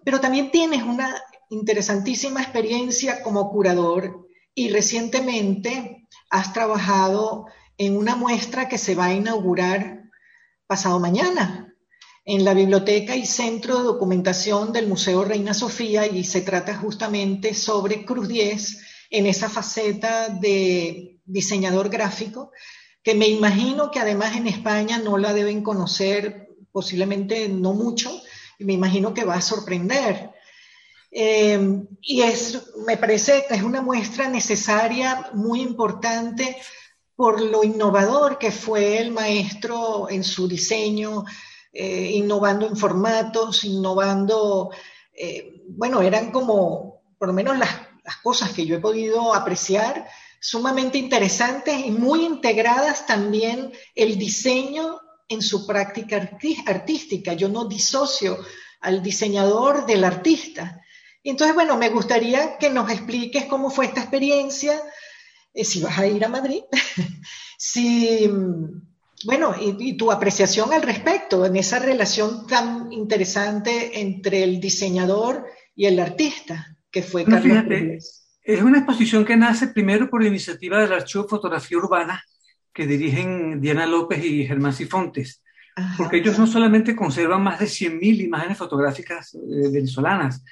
[0.05, 1.17] pero también tienes una
[1.49, 7.47] interesantísima experiencia como curador y recientemente has trabajado
[7.79, 10.03] en una muestra que se va a inaugurar
[10.67, 11.75] pasado mañana
[12.27, 17.55] en la Biblioteca y Centro de Documentación del Museo Reina Sofía y se trata justamente
[17.55, 22.53] sobre Cruz 10 en esa faceta de diseñador gráfico,
[23.03, 28.11] que me imagino que además en España no la deben conocer, posiblemente no mucho,
[28.59, 30.31] y me imagino que va a sorprender.
[31.11, 31.59] Eh,
[32.03, 36.57] y es, me parece que es una muestra necesaria, muy importante,
[37.17, 41.25] por lo innovador que fue el maestro en su diseño,
[41.73, 44.71] eh, innovando en formatos, innovando,
[45.13, 50.09] eh, bueno, eran como, por lo menos las las cosas que yo he podido apreciar,
[50.41, 56.17] sumamente interesantes y muy integradas también el diseño en su práctica
[56.65, 57.35] artística.
[57.35, 58.39] Yo no disocio
[58.81, 60.81] al diseñador del artista.
[61.23, 64.81] Entonces, bueno, me gustaría que nos expliques cómo fue esta experiencia,
[65.53, 66.63] eh, si vas a ir a Madrid,
[67.59, 68.27] si,
[69.27, 75.45] bueno, y, tu apreciación al respecto, en esa relación tan interesante entre el diseñador
[75.77, 77.25] y el artista que fue
[78.43, 82.23] Es una exposición que nace primero por iniciativa del Archivo Fotografía Urbana,
[82.73, 85.43] que dirigen Diana López y Germán Sifontes,
[85.97, 90.43] porque ellos no solamente conservan más de 100.000 imágenes fotográficas eh, venezolanas,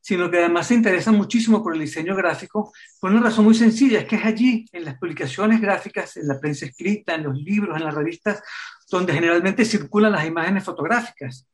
[0.00, 3.98] sino que además se interesan muchísimo por el diseño gráfico por una razón muy sencilla,
[3.98, 7.76] es que es allí, en las publicaciones gráficas, en la prensa escrita, en los libros,
[7.76, 8.40] en las revistas,
[8.88, 11.48] donde generalmente circulan las imágenes fotográficas.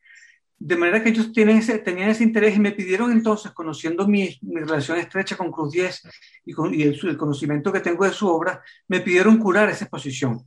[0.65, 4.39] De manera que ellos tienen ese, tenían ese interés y me pidieron entonces, conociendo mi,
[4.43, 6.03] relación estrecha con Cruz 10
[6.47, 10.41] y, con, y el, conocimiento que tengo de su obra, me pidieron curar esa exposición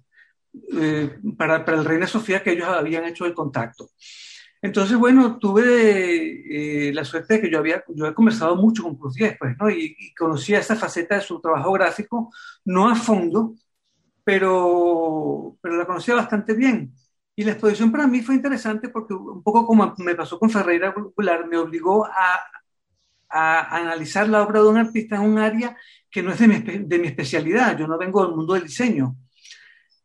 [0.74, 3.90] eh, para, para, el Reina Sofía que ellos habían hecho el contacto.
[4.62, 9.16] Entonces, bueno, tuve eh, la suerte de que yo había yo conversado mucho con Cruz
[9.16, 9.56] 10, pues.
[9.78, 12.32] Y, conocía esa faceta de su trabajo gráfico,
[12.64, 13.54] no a fondo,
[14.24, 16.94] pero la conocía bastante bien.
[17.36, 20.94] Y la exposición para mí fue interesante porque un poco como me pasó con Ferreira
[20.94, 22.40] Popular, me obligó a,
[23.30, 25.78] a, analizar la obra de un artista en un área
[26.10, 27.78] que no es de mi, de mi especialidad.
[27.78, 29.16] Yo no vengo del mundo del diseño.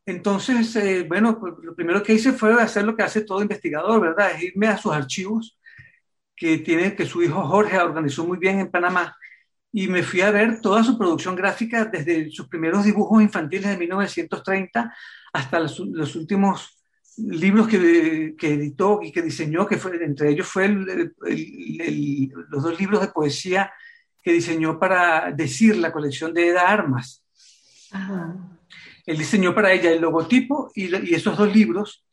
[0.07, 4.01] Entonces, eh, bueno, pues, lo primero que hice fue hacer lo que hace todo investigador,
[4.01, 4.33] ¿verdad?
[4.33, 5.59] Es irme a sus archivos
[6.37, 9.15] que tiene que su hijo Jorge organizó muy bien en Panamá
[9.73, 13.77] y me fui a ver toda su producción gráfica desde sus primeros dibujos infantiles de
[13.77, 14.95] 1930
[15.33, 15.79] hasta los,
[16.17, 16.80] últimos
[17.17, 23.01] libros que, que, editó y que diseñó, que fue, entre ellos fue los dos libros
[23.01, 23.73] de poesía
[24.23, 27.25] que diseñó para decir la colección de Eda Armas.
[29.07, 32.05] Él diseñó para ella el logotipo y, y, esos dos libros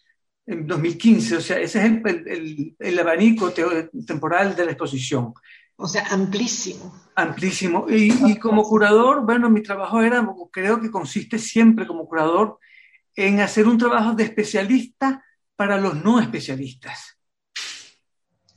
[0.45, 5.33] en 2015, o sea, ese es el, el abanico temporal de la exposición.
[5.75, 6.91] O sea, amplísimo.
[7.15, 7.85] Amplísimo.
[7.87, 12.57] Y, como curador, bueno, mi trabajo era, creo que consiste siempre como curador
[13.17, 15.25] en hacer un trabajo de especialista
[15.55, 17.17] para los no especialistas.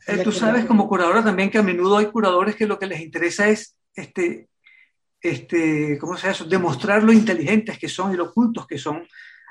[0.07, 3.01] Eh, tú sabes como curadora también que a menudo hay curadores que lo que les
[3.01, 4.49] interesa es, este,
[5.21, 9.07] este, ¿cómo se llama Demostrar lo inteligentes que son y lo ocultos que son,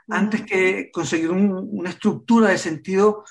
[0.07, 3.25] antes que conseguir una estructura de sentido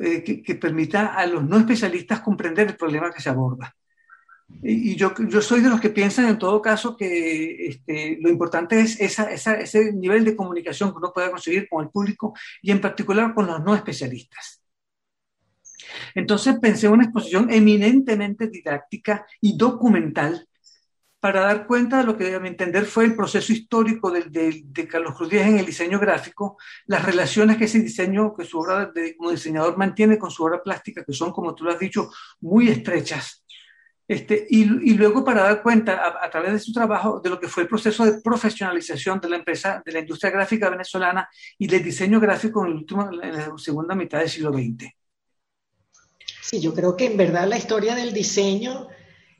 [0.00, 3.74] eh, que, que, permita a los no especialistas comprender el problema que se aborda.
[4.62, 8.80] Y yo, yo soy de los que piensan en todo caso que este, lo importante
[8.80, 12.70] es esa, esa, ese nivel de comunicación que uno pueda conseguir con el público y
[12.70, 14.62] en particular con los no especialistas.
[16.14, 20.48] Entonces pensé en una exposición eminentemente didáctica y documental
[21.20, 24.62] para dar cuenta de lo que a mi entender fue el proceso histórico de, de,
[24.66, 28.58] de Carlos Cruz Díaz en el diseño gráfico, las relaciones que ese diseño, que su
[28.58, 31.78] obra de, como diseñador mantiene con su obra plástica, que son, como tú lo has
[31.78, 33.43] dicho, muy estrechas
[34.06, 37.40] este, y, y, luego para dar cuenta a, a, través de su trabajo de lo
[37.40, 41.26] que fue el proceso de profesionalización de la empresa, de la industria gráfica venezolana
[41.58, 44.90] y del diseño gráfico en, el último, en la segunda mitad del siglo XX.
[46.42, 48.88] Sí, yo creo que en verdad la historia del diseño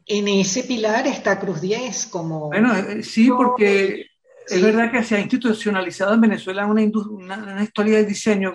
[0.07, 2.49] en ese pilar está Cruz 10 como...
[2.49, 4.07] Bueno, eh, sí, porque
[4.47, 4.55] sí.
[4.55, 8.55] es verdad que se ha institucionalizado en Venezuela una, una, una historia de diseño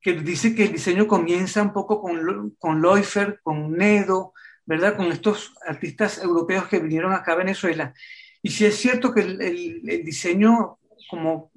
[0.00, 4.34] que dice que el diseño comienza un poco con, con Leufer, con Nedo,
[4.66, 4.96] ¿verdad?
[4.96, 7.94] Con estos artistas europeos que vinieron acá a Venezuela.
[8.42, 11.50] Y si es cierto que el, el, el diseño como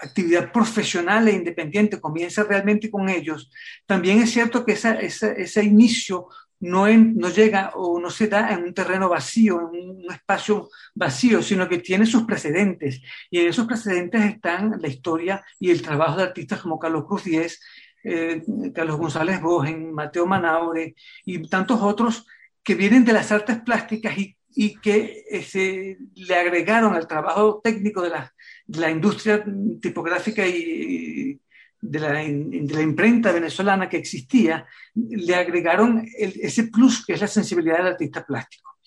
[0.00, 3.50] actividad profesional e independiente comienza realmente con ellos,
[3.86, 6.28] también es cierto que esa, esa, ese inicio
[6.60, 10.70] no, en, no, llega o no se da en un terreno vacío, en un espacio
[10.94, 13.02] vacío, sino que tiene sus precedentes.
[13.30, 17.24] Y en esos precedentes están la historia y el trabajo de artistas como Carlos Cruz
[17.24, 17.60] Díez,
[18.04, 18.42] eh,
[18.74, 22.26] Carlos González Bogen, Mateo Manaure y tantos otros
[22.66, 27.60] que vienen de las artes plásticas y, y que eh, se le agregaron al trabajo
[27.62, 28.34] técnico de la,
[28.66, 29.44] de la industria
[29.80, 31.40] tipográfica y
[31.80, 37.20] de la, de la, imprenta venezolana que existía, le agregaron el, ese plus que es
[37.20, 38.78] la sensibilidad del artista plástico.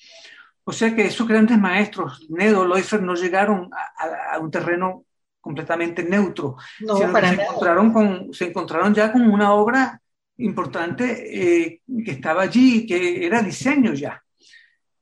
[0.65, 5.05] O sea que esos grandes maestros, Nedo, Leufer, no llegaron a, a, un terreno
[5.39, 9.98] completamente neutro, no, sino que se encontraron, con, se encontraron ya con una obra
[10.39, 14.21] importante eh, que estaba allí, que era diseño ya.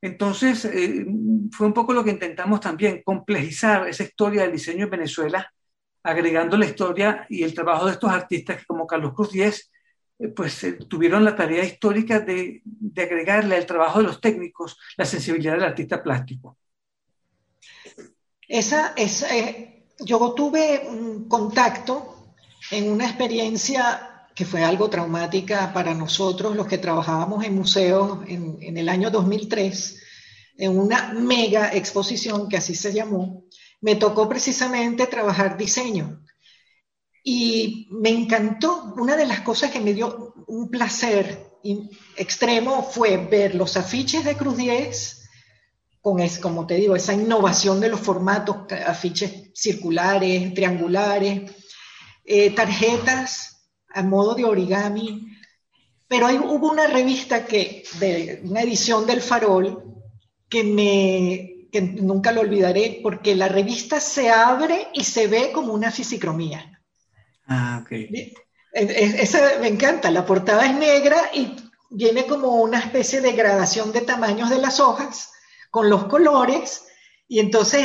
[0.01, 1.05] Entonces, eh,
[1.51, 5.51] fue un poco lo que intentamos también, complejizar esa historia del diseño en Venezuela,
[6.03, 9.71] agregando la historia y el trabajo de estos artistas que como Carlos Cruz Díez,
[10.19, 14.77] eh, pues eh, tuvieron la tarea histórica de, de, agregarle al trabajo de los técnicos
[14.95, 16.57] la sensibilidad del artista plástico.
[18.47, 19.27] Esa, esa
[19.99, 22.33] yo tuve un contacto
[22.71, 28.77] en una experiencia que fue algo traumática para nosotros, los que trabajábamos en museos en,
[28.77, 29.99] el año 2003,
[30.57, 33.45] en una mega exposición que así se llamó,
[33.81, 36.23] me tocó precisamente trabajar diseño.
[37.23, 41.49] Y me encantó, una de las cosas que me dio un placer
[42.15, 45.29] extremo fue ver los afiches de Cruz 10,
[45.99, 51.51] con, es, como te digo, esa innovación de los formatos, afiches circulares, triangulares,
[52.23, 53.56] eh, tarjetas
[53.97, 55.27] a modo de origami.
[56.07, 59.83] Pero hay, hubo una revista que, de una edición del Farol,
[60.47, 65.73] que me, que nunca lo olvidaré, porque la revista se abre y se ve como
[65.73, 66.79] una fisicromía.
[67.47, 67.91] Ah, ok.
[68.71, 71.55] Esa me encanta, la portada es negra y
[71.89, 75.31] viene como una especie de gradación de tamaños de las hojas
[75.71, 76.85] con los colores
[77.27, 77.83] y entonces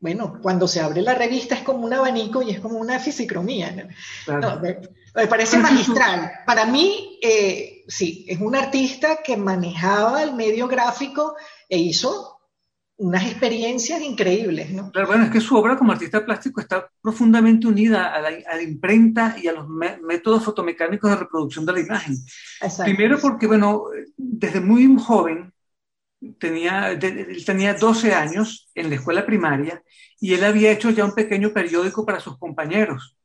[0.00, 3.72] bueno, cuando se abre la revista es como un abanico y es como una fisicromía.
[3.72, 3.84] ¿no?
[4.24, 4.56] Claro.
[4.56, 4.78] No, me,
[5.14, 6.30] me, parece magistral.
[6.46, 11.36] Para mí, eh, sí, es un artista que manejaba el medio gráfico
[11.68, 12.34] e hizo
[12.96, 14.70] unas experiencias increíbles.
[14.70, 14.90] ¿no?
[14.92, 18.56] Claro, bueno, es que su obra como artista plástico está profundamente unida a la, a
[18.56, 22.16] la imprenta y a los me métodos fotomecánicos de reproducción de la imagen.
[22.60, 22.84] Exacto.
[22.84, 23.84] Primero porque, bueno,
[24.16, 25.53] desde muy joven,
[26.38, 29.82] tenía, él tenía 12 años en la escuela primaria
[30.20, 33.16] y él había hecho ya un pequeño periódico para sus compañeros,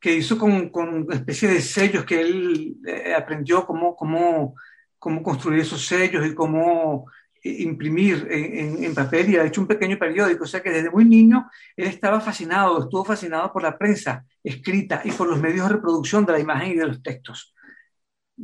[0.00, 4.54] que hizo con, con una especie de sellos que él eh, aprendió cómo, cómo,
[4.98, 7.06] cómo construir esos sellos y cómo
[7.42, 10.44] imprimir en, papel y ha hecho un pequeño periódico.
[10.44, 15.02] O sea que desde muy niño él estaba fascinado, estuvo fascinado por la prensa escrita
[15.04, 17.54] y por los medios de reproducción de la imagen y de los textos.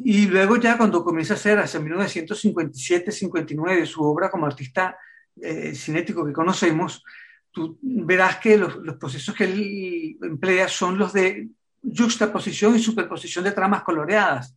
[0.04, 4.98] Y luego ya cuando comienza a hacer, hacia 1957-59, su obra como artista
[5.40, 7.02] eh, cinético que conocemos,
[7.50, 11.48] tú verás que los, los, procesos que él emplea son los de
[11.82, 14.56] juxtaposición y superposición de tramas coloreadas.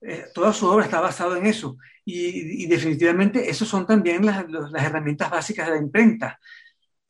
[0.00, 1.76] Eh, toda su obra está basada en eso.
[2.04, 6.40] Y, definitivamente esas son también las, las, herramientas básicas de la imprenta.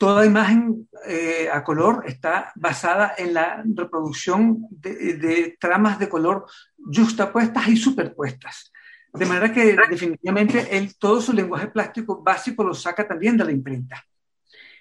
[0.01, 6.47] Toda imagen eh, a color está basada en la reproducción de, tramas de color
[6.79, 8.73] juxtapuestas y superpuestas.
[9.13, 13.53] De manera que definitivamente él, todo su lenguaje plástico básico lo saca también de la
[13.53, 14.03] imprenta.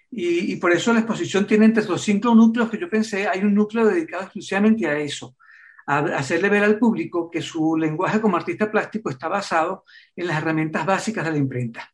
[0.09, 3.41] Y, y, por eso la exposición tiene entre los cinco núcleos que yo pensé, hay
[3.41, 5.35] un núcleo dedicado exclusivamente a eso,
[5.85, 9.83] a hacerle ver al público que su lenguaje como artista plástico está basado
[10.15, 11.91] en las herramientas básicas de la imprenta.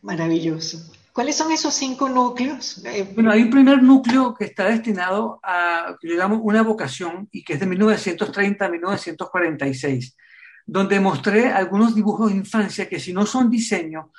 [0.00, 1.01] Maravilloso.
[1.12, 2.82] ¿Cuáles son esos cinco núcleos?
[2.86, 7.44] Eh, bueno, hay un primer núcleo que está destinado a, que yo una vocación, y
[7.44, 10.16] que es de 1930 a 1946,
[10.64, 14.10] donde mostré algunos dibujos de infancia que si no son diseño,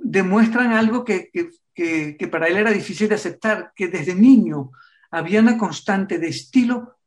[0.00, 4.70] demuestran algo que, que, que para él era difícil de aceptar, que desde niño
[5.10, 6.98] había una constante de estilo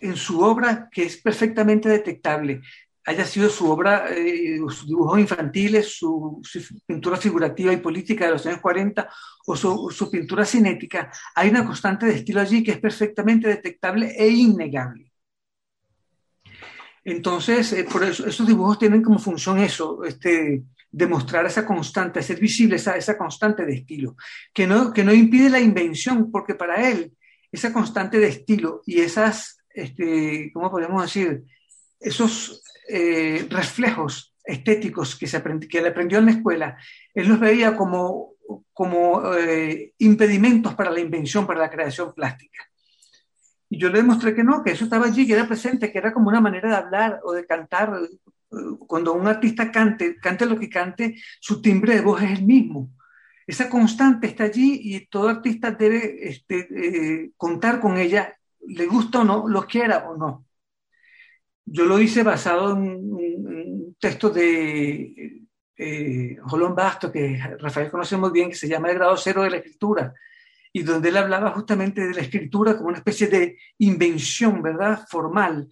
[0.00, 2.60] en su obra que es perfectamente detectable,
[3.06, 6.42] haya sido su obra, eh, sus dibujos infantiles, su,
[6.86, 9.08] pintura figurativa y política de los años 40
[9.46, 14.28] o su, pintura cinética, hay una constante de estilo allí que es perfectamente detectable e
[14.28, 15.12] innegable.
[17.04, 22.40] Entonces, eh, por eso, esos dibujos tienen como función eso, este, demostrar esa constante, hacer
[22.40, 24.16] visible esa, esa constante de estilo,
[24.52, 27.12] que no, que no impide la invención, porque para él
[27.52, 31.44] esa constante de estilo y esas este, ¿cómo podemos decir?
[32.00, 36.78] Esos eh, reflejos estéticos que, se que él aprendió en la escuela,
[37.14, 38.34] él los veía como,
[38.72, 42.64] como eh, impedimentos para la invención, para la creación plástica.
[43.68, 46.12] Y yo le demostré que no, que eso estaba allí, que era presente, que era
[46.12, 47.92] como una manera de hablar o de cantar.
[48.86, 52.90] Cuando un artista cante, cante lo que cante, su timbre de voz es el mismo.
[53.44, 58.36] Esa constante está allí y todo artista debe este, eh, contar con ella
[58.68, 60.45] le gusta o no, lo quiera o no.
[61.66, 65.42] Yo lo hice basado en un texto de
[65.76, 69.50] eh, Jolón Basto, que Rafael conoce muy bien, que se llama El grado cero de
[69.50, 70.14] la escritura,
[70.72, 75.68] y donde él hablaba justamente de la escritura como una especie de invención, ¿verdad?, formal,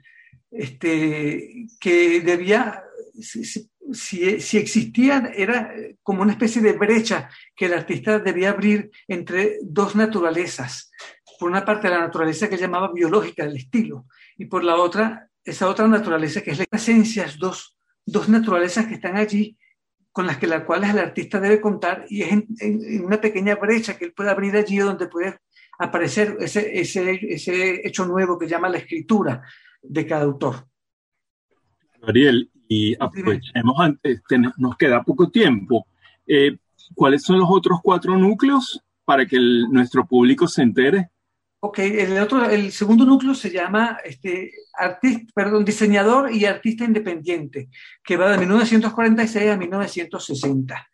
[0.51, 2.83] este, que debía,
[3.21, 3.45] si,
[3.93, 5.73] si, existía, era
[6.03, 10.91] como una especie de brecha que el artista debía abrir entre dos naturalezas,
[11.39, 15.69] por una parte la naturaleza que llamaba biológica del estilo y por la otra esa
[15.69, 19.57] otra naturaleza que es la esencia, dos, dos naturalezas que están allí
[20.13, 23.99] con las que las cuales el artista debe contar y es en, una pequeña brecha
[23.99, 25.39] que él puede abrir allí donde puede
[25.79, 29.43] aparecer ese, ese, ese hecho nuevo que llama la escritura
[29.83, 30.69] de cada autor.
[32.03, 34.23] Ariel, y aprovechemos antes,
[34.57, 35.87] nos queda poco tiempo.
[36.27, 36.57] Eh,
[36.95, 39.39] ¿Cuáles son los otros cuatro núcleos para que
[39.71, 41.11] nuestro público se entere?
[41.67, 47.71] Ok, el, otro, el segundo núcleo se llama este, artista, perdón, diseñador y artista independiente,
[48.05, 50.91] que va de 1946 a 1960.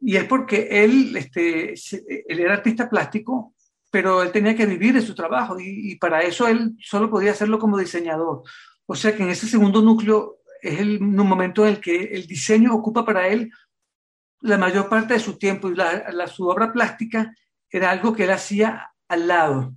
[0.00, 3.54] Y es porque él, este, él era artista plástico,
[3.88, 7.60] pero él tenía que vivir de su trabajo y, para eso él solo podía hacerlo
[7.60, 8.42] como diseñador.
[8.86, 12.26] O sea que en ese segundo núcleo es el, un momento en el que el
[12.26, 13.52] diseño ocupa para él
[14.40, 17.32] la mayor parte de su tiempo y la, su obra plástica
[17.70, 19.76] era algo que él hacía al lado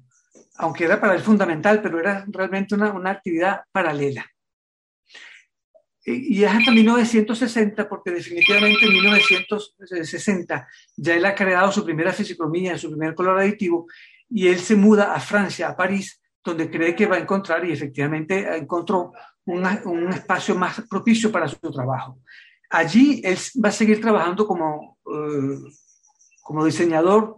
[0.57, 4.25] aunque era para él fundamental, pero era realmente una, una actividad paralela.
[6.05, 12.77] Y, es hasta 1960, porque definitivamente en 1960 ya él ha creado su primera fisicomía,
[12.77, 13.87] su primer color aditivo,
[14.29, 17.71] y él se muda a Francia, a París, donde cree que va a encontrar, y
[17.71, 19.13] efectivamente encontró
[19.45, 22.19] un espacio más propicio para su trabajo.
[22.69, 25.71] Allí él va a seguir trabajando como, eh,
[26.41, 27.37] como diseñador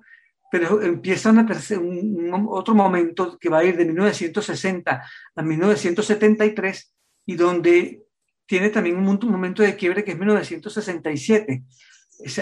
[0.58, 5.03] pero empieza un, otro momento que va a ir de 1960
[5.36, 6.93] a 1973
[7.26, 8.06] y donde
[8.45, 11.62] tiene también un, momento de quiebre que es 1967.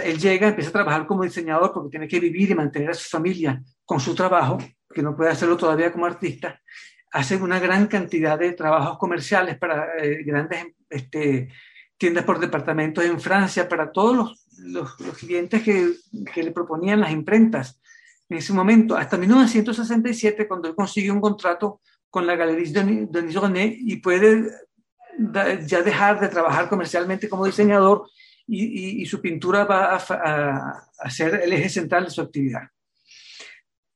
[0.03, 3.09] él llega, empieza a trabajar como diseñador porque tiene que vivir y mantener a su
[3.09, 4.59] familia con su trabajo,
[4.93, 6.61] que no puede hacerlo todavía como artista.
[7.13, 11.49] Hace una gran cantidad de trabajos comerciales para eh, grandes este,
[11.97, 15.93] tiendas por departamentos en Francia, para todos los, los, clientes que,
[16.31, 17.79] que, le proponían las imprentas
[18.33, 23.77] en ese momento, hasta 1967, cuando él consigue un contrato con la Galería Denis René
[23.79, 24.49] y puede
[25.67, 28.09] ya dejar de trabajar comercialmente como diseñador
[28.47, 32.63] y, su pintura va a, ser el eje central de su actividad.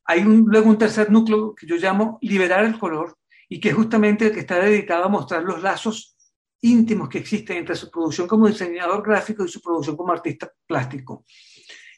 [0.05, 3.17] Hay luego un tercer núcleo que yo llamo liberar el color
[3.49, 6.15] y que es justamente el que está dedicado a mostrar los lazos
[6.61, 11.25] íntimos que existen entre su producción como diseñador gráfico y su producción como artista plástico.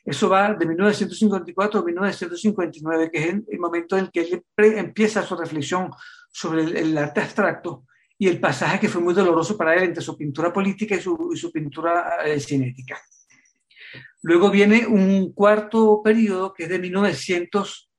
[0.06, 5.26] Eso va de 1954 a 1959, que es el, momento en el que él empieza
[5.26, 5.92] su reflexión
[6.32, 7.86] sobre el, arte abstracto
[8.18, 11.52] y el pasaje que fue muy doloroso para él entre su pintura política y su,
[11.54, 13.00] pintura eh, cinética.
[14.22, 17.92] Luego viene un cuarto periodo que es de 1900,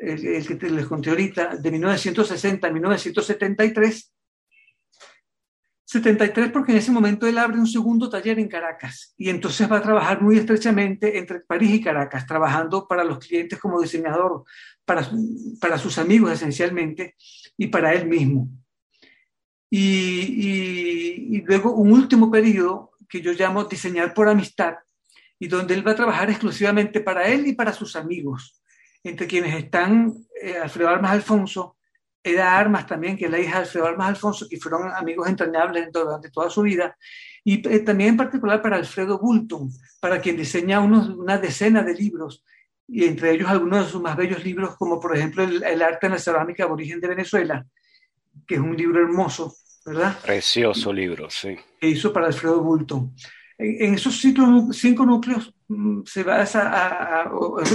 [0.00, 4.13] el, que les conté ahorita, de 1960 a 1973,
[5.84, 9.78] 73 porque en ese momento él abre un segundo taller en Caracas y entonces va
[9.78, 14.44] a trabajar muy estrechamente entre París y Caracas, trabajando para los clientes como diseñador,
[14.84, 15.08] para,
[15.60, 17.14] para sus amigos esencialmente
[17.56, 18.48] y para él mismo.
[19.76, 24.76] Y, luego un último periodo que yo llamo diseñar por amistad
[25.38, 28.62] y donde él va a trabajar exclusivamente para él y para sus amigos,
[29.02, 31.76] entre quienes están eh, Alfredo Armas Alfonso,
[32.24, 35.92] Eda Armas también, que es la hija de Alfredo Armas Alfonso, que fueron amigos entrañables
[35.92, 36.96] durante toda su vida,
[37.44, 39.70] y eh, también en particular para Alfredo Bulton,
[40.00, 42.42] para quien diseña unos, una decena de libros,
[42.88, 46.12] y entre ellos algunos de sus más bellos libros, como por ejemplo El, arte en
[46.12, 47.66] la cerámica aborigen de Venezuela,
[48.46, 49.54] que es un libro hermoso,
[49.84, 50.18] ¿verdad?
[50.20, 51.56] Precioso libro, sí.
[51.78, 53.14] Que hizo para Alfredo Bulton.
[53.58, 55.53] En, esos cinco núcleos
[56.04, 57.30] se va a,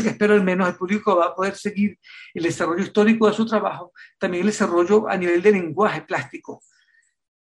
[0.05, 1.97] espero al menos el público va a poder seguir
[2.33, 6.61] el desarrollo histórico de su trabajo, también el desarrollo a nivel de lenguaje plástico,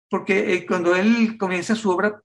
[0.09, 2.20] porque eh, cuando él comienza su obra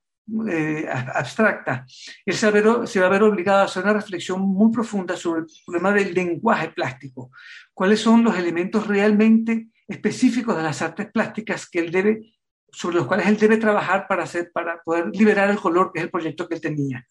[0.50, 1.86] eh, abstracta,
[2.26, 5.42] él se va, se va a ver obligado a hacer una reflexión muy profunda sobre
[5.42, 7.32] el problema del lenguaje plástico,
[7.74, 12.34] cuáles son los elementos realmente específicos de las artes plásticas que él debe
[12.74, 16.06] sobre los cuales él debe trabajar para, hacer, para poder liberar el color, que es
[16.06, 17.06] el proyecto que él tenía.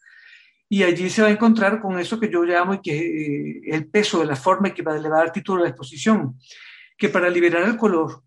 [0.73, 3.89] Y allí se va a encontrar con eso que yo llamo y que eh, el
[3.89, 6.39] peso de la forma y que va a elevar el título de la exposición,
[6.97, 8.23] que para liberar el color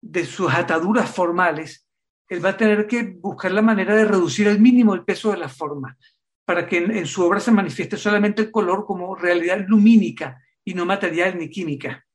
[0.00, 1.88] de sus ataduras formales,
[2.28, 5.38] él va a tener que buscar la manera de reducir al mínimo el peso de
[5.38, 5.98] la forma,
[6.44, 10.86] para que en su obra se manifieste solamente el color como realidad lumínica y no
[10.86, 12.06] material ni química.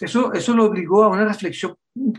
[0.00, 1.76] Eso, eso lo obligó a una reflexión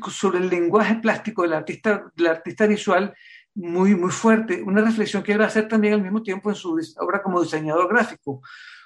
[0.07, 3.11] sobre el lenguaje plástico del artista, del artista visual
[3.55, 6.55] muy, muy fuerte, una reflexión que él va a hacer también al mismo tiempo en
[6.55, 8.41] su obra como diseñador gráfico,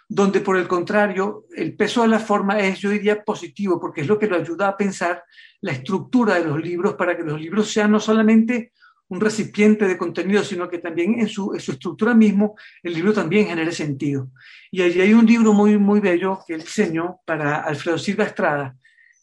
[0.07, 4.07] donde por el contrario el peso de la forma es, yo diría, positivo, porque es
[4.07, 5.23] lo que lo ayuda a pensar
[5.61, 8.71] la estructura de los libros para que los libros sean no solamente
[9.09, 13.71] un recipiente de contenido, sino que también en su, estructura mismo el libro también genere
[13.71, 14.29] sentido.
[14.71, 18.77] Y allí hay un libro muy, muy bello que él diseñó para Alfredo Silva Estrada,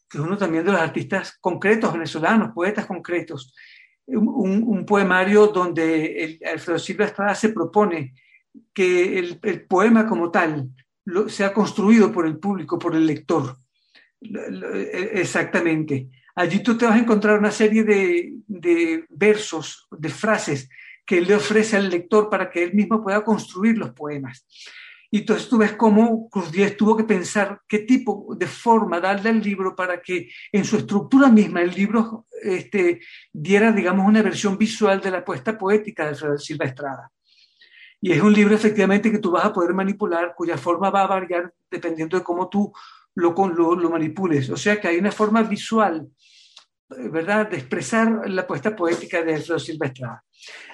[0.08, 3.54] que es uno también de los artistas concretos venezolanos, poetas concretos.
[4.08, 8.14] Un, un poemario donde el, Alfredo Silva Estrada se propone
[8.72, 10.70] que el, poema como tal
[11.28, 13.56] sea construido por el público, por el lector.
[14.20, 16.08] Exactamente.
[16.34, 20.68] Allí tú te vas a encontrar una serie de, versos, de frases
[21.04, 24.46] que él le ofrece al lector para que él mismo pueda construir los poemas.
[25.16, 29.30] Y entonces tú ves cómo Cruz Díaz tuvo que pensar qué tipo de forma darle
[29.30, 33.00] al libro para que en su estructura misma el libro este,
[33.32, 37.10] diera, digamos, una versión visual de la puesta poética de Silva Estrada.
[37.98, 41.06] Y es un libro efectivamente que tú vas a poder manipular, cuya forma va a
[41.06, 42.70] variar dependiendo de cómo tú
[43.14, 44.50] lo, lo, manipules.
[44.50, 46.06] O sea que hay una forma visual
[46.90, 50.24] ¿verdad?, de expresar la puesta poética de Alfredo Silva Estrada.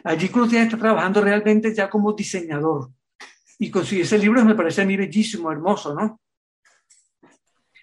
[0.02, 2.90] Allí Cruz está trabajando realmente ya como diseñador.
[3.62, 6.20] Y consigue ese libro me parece a mí bellísimo, hermoso, ¿no?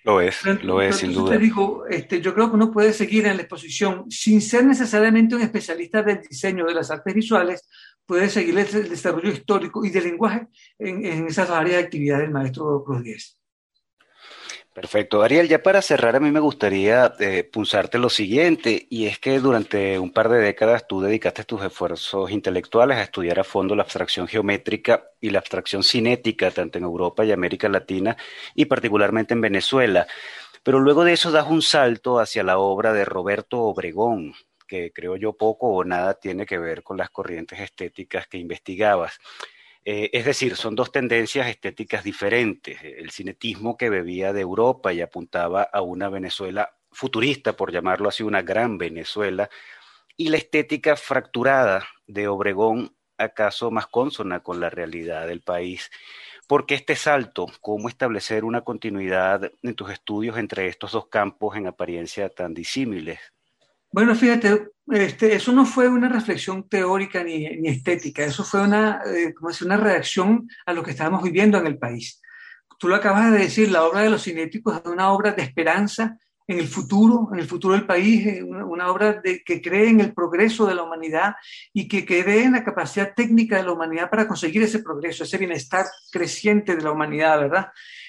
[0.03, 1.31] Lo es, lo es, sin duda.
[1.31, 5.35] Te digo, este, yo creo que uno puede seguir en la exposición sin ser necesariamente
[5.35, 7.65] un especialista del diseño de las artes visuales,
[8.05, 12.31] puede seguir el desarrollo histórico y del lenguaje en, en esas áreas de actividad del
[12.31, 13.38] maestro Cruz Díez.
[14.73, 15.23] Perfecto.
[15.23, 19.39] Ariel, ya para cerrar, a mí me gustaría eh, punzarte lo siguiente, y es que
[19.39, 23.83] durante un par de décadas tú dedicaste tus esfuerzos intelectuales a estudiar a fondo la
[23.83, 28.15] abstracción geométrica y la abstracción cinética, tanto en Europa y América Latina,
[28.53, 30.07] y particularmente en Venezuela.
[30.63, 34.33] Pero luego de eso das un salto hacia la obra de Roberto Obregón,
[34.67, 39.19] que creo yo poco o nada tiene que ver con las corrientes estéticas que investigabas.
[39.85, 42.79] Eh, es decir, son dos tendencias estéticas diferentes.
[42.83, 48.23] El cinetismo que bebía de Europa y apuntaba a una Venezuela futurista, por llamarlo así,
[48.23, 49.49] una gran Venezuela,
[50.17, 55.89] y la estética fracturada de Obregón, acaso más consona con la realidad del país.
[56.47, 57.47] ¿Por qué este salto?
[57.61, 63.19] ¿Cómo establecer una continuidad en tus estudios entre estos dos campos en apariencia tan disímiles?
[63.91, 69.33] Bueno, fíjate, este, eso no fue una reflexión teórica ni, estética, eso fue una, eh,
[69.63, 72.21] una reacción a lo que estábamos viviendo en el país.
[72.77, 76.17] Tú lo acabas de decir, la obra de los cinéticos es una obra de esperanza
[76.49, 79.99] en el futuro, en el futuro del país, eh, una, obra de, que cree en
[79.99, 81.35] el progreso de la humanidad
[81.71, 85.37] y que cree en la capacidad técnica de la humanidad para conseguir ese progreso, ese
[85.37, 87.67] bienestar creciente de la humanidad, ¿verdad?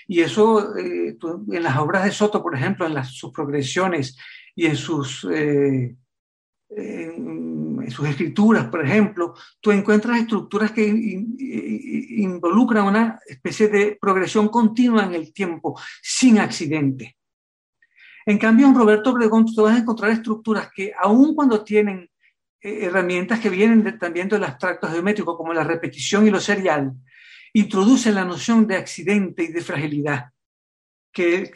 [0.09, 1.18] Y eso eh,
[1.53, 4.16] en las obras de Soto, por ejemplo, en las, sus progresiones
[4.57, 5.95] y en sus, eh,
[6.70, 15.05] en sus escrituras, por ejemplo, tú encuentras estructuras que involucran una especie de progresión continua
[15.05, 17.18] en el tiempo, sin accidente.
[18.31, 22.09] En cambio, en Roberto Obregón tú vas a encontrar estructuras que, aun cuando tienen
[22.61, 26.93] eh, herramientas que vienen también del abstracto geométrico, como la repetición y lo serial,
[27.53, 30.26] introducen la noción de accidente y de fragilidad
[31.12, 31.51] que,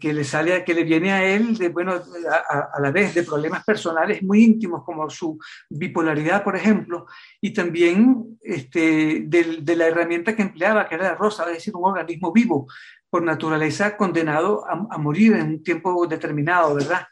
[0.00, 3.64] que, le sale, que le viene a él, de, bueno, a, la vez de problemas
[3.64, 5.38] personales muy íntimos, como su
[5.70, 7.06] bipolaridad, por ejemplo,
[7.40, 11.76] y también este, de, de la herramienta que empleaba, que era la rosa, es decir,
[11.76, 12.66] un organismo vivo,
[13.12, 17.06] por naturaleza condenado a, morir en un tiempo determinado, ¿verdad?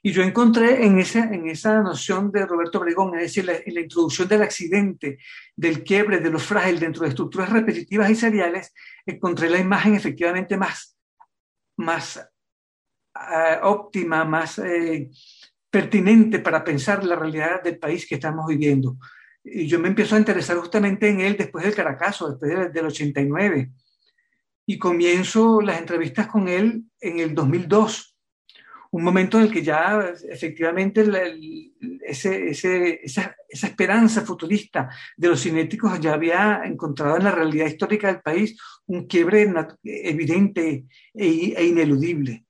[0.00, 3.80] Y yo encontré en esa, en esa noción de Roberto Obregón, es decir, en la
[3.80, 5.18] introducción del accidente,
[5.56, 8.72] del quiebre, de lo frágil dentro de estructuras repetitivas y seriales,
[9.04, 10.96] encontré la imagen efectivamente más,
[11.76, 12.24] más
[13.12, 15.10] ah, óptima, más eh,
[15.68, 18.96] pertinente para pensar la realidad del país que estamos viviendo.
[19.42, 22.86] Y yo me empiezo a interesar justamente en él después del Caracazo, después del, del
[22.86, 23.72] 89
[24.66, 28.12] y comienzo las entrevistas con él en el 2002,
[28.92, 31.02] un momento en el que ya efectivamente
[32.02, 38.58] esa, esperanza futurista de los cinéticos ya había encontrado en la realidad histórica del país
[38.86, 39.50] un quiebre
[39.82, 40.84] evidente
[41.14, 42.44] e, e ineludible.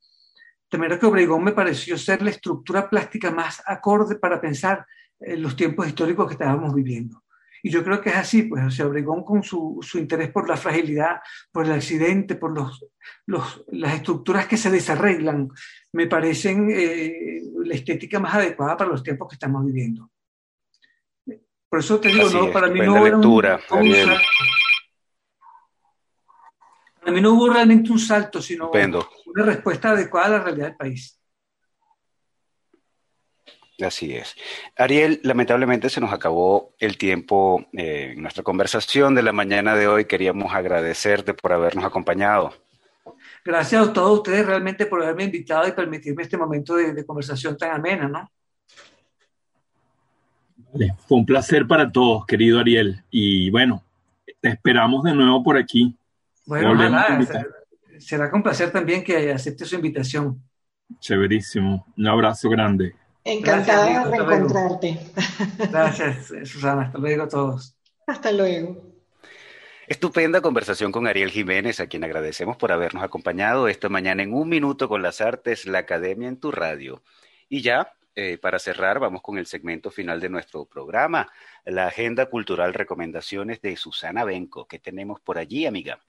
[0.68, 4.84] De manera que Obregón me pareció ser la estructura plástica más acorde para pensar
[5.20, 7.21] en los tiempos históricos que estábamos viviendo.
[7.64, 10.48] Y yo creo que es así, pues, o sea, Obregón con su, su interés por
[10.48, 11.20] la fragilidad,
[11.52, 12.84] por el accidente, por los,
[13.26, 15.48] los, las estructuras que se desarreglan,
[15.92, 20.10] me parecen eh, la estética más adecuada para los tiempos que estamos viviendo.
[21.68, 23.22] Por eso te digo, no, para mí no era un.
[27.00, 30.76] Para mí no hubo realmente un salto, sino una respuesta adecuada a la realidad del
[30.76, 31.21] país.
[33.86, 34.36] Así es.
[34.76, 39.88] Ariel, lamentablemente se nos acabó el tiempo eh, en nuestra conversación de la mañana de
[39.88, 40.04] hoy.
[40.04, 42.52] Queríamos agradecerte por habernos acompañado.
[43.44, 47.72] Gracias a todos ustedes realmente por haberme invitado y permitirme este momento de, conversación tan
[47.72, 48.30] amena, ¿no?
[51.06, 53.04] fue un placer para todos, querido Ariel.
[53.10, 53.82] Y bueno,
[54.40, 55.94] te esperamos de nuevo por aquí.
[56.46, 56.76] Bueno,
[57.24, 57.46] será,
[57.98, 60.40] será con placer también que acepte su invitación.
[61.00, 61.86] Chéverísimo.
[61.96, 62.94] Un abrazo grande.
[63.24, 65.00] Encantada de reencontrarte.
[65.70, 66.82] Gracias, Susana.
[66.82, 67.76] Hasta luego a todos.
[68.06, 68.92] Hasta luego.
[69.86, 74.48] Estupenda conversación con Ariel Jiménez, a quien agradecemos por habernos acompañado esta mañana en Un
[74.48, 77.02] Minuto con las Artes, la Academia en tu radio.
[77.48, 81.30] Y ya, eh, para cerrar, vamos con el segmento final de nuestro programa,
[81.64, 84.66] la Agenda Cultural Recomendaciones de Susana Benco.
[84.66, 86.00] ¿Qué tenemos por allí, amiga?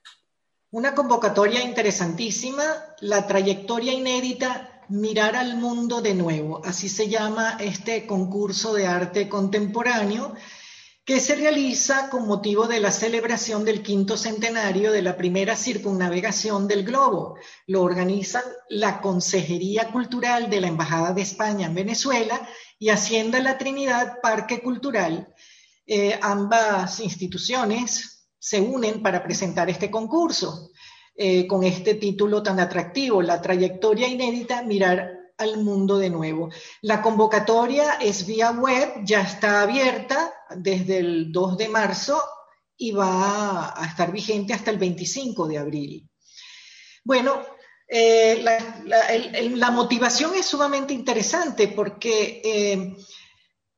[0.72, 2.64] Una convocatoria interesantísima,
[3.02, 9.30] la trayectoria inédita Mirar al mundo de nuevo, así se llama este concurso de arte
[9.30, 10.36] contemporáneo
[11.06, 16.68] que se realiza con motivo de la celebración del quinto centenario de la primera circunnavegación
[16.68, 17.38] del globo.
[17.68, 22.48] Lo organizan la Consejería Cultural de la Embajada de España en Venezuela
[22.80, 25.34] y Hacienda La Trinidad Parque Cultural.
[25.86, 30.72] Eh, ambas instituciones se unen para presentar este concurso.
[31.16, 36.50] Eh, con este título tan atractivo, La trayectoria inédita, mirar al mundo de nuevo.
[36.82, 42.20] La convocatoria es vía web, ya está abierta desde el 2 de marzo
[42.78, 46.10] y va a estar vigente hasta el 25 de abril.
[47.04, 47.42] Bueno,
[47.88, 52.96] eh, la, motivación es sumamente interesante porque eh,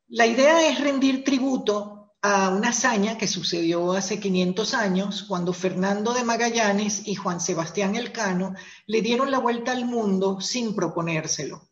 [0.09, 1.94] la idea es rendir tributo
[2.27, 7.95] a una hazaña que sucedió hace 500 años cuando Fernando de Magallanes y Juan Sebastián
[7.95, 8.55] Elcano
[8.87, 11.69] le dieron la vuelta al mundo sin proponérselo.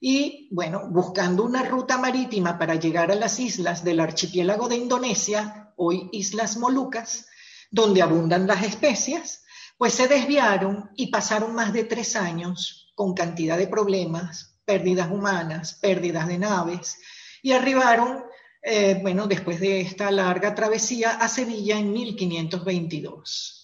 [0.00, 5.72] Y bueno, buscando una ruta marítima para llegar a las islas del archipiélago de Indonesia,
[5.76, 7.28] hoy Islas Molucas,
[7.70, 9.44] donde abundan las especias,
[9.78, 15.78] pues se desviaron y pasaron más de tres años con cantidad de problemas, pérdidas humanas,
[15.80, 16.98] pérdidas de naves,
[17.42, 18.24] y arribaron
[18.62, 23.62] eh, bueno, después de esta larga travesía a Sevilla en 1522.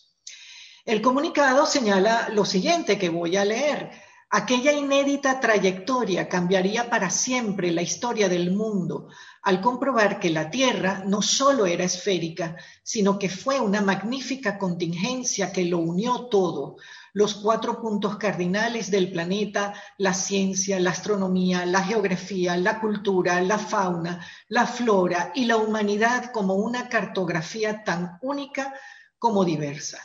[0.84, 3.90] El comunicado señala lo siguiente que voy a leer.
[4.30, 9.08] Aquella inédita trayectoria cambiaría para siempre la historia del mundo
[9.42, 15.52] al comprobar que la Tierra no solo era esférica, sino que fue una magnífica contingencia
[15.52, 16.76] que lo unió todo,
[17.12, 23.58] los cuatro puntos cardinales del planeta, la ciencia, la astronomía, la geografía, la cultura, la
[23.58, 28.74] fauna, la flora y la humanidad como una cartografía tan única
[29.18, 29.98] como diversa.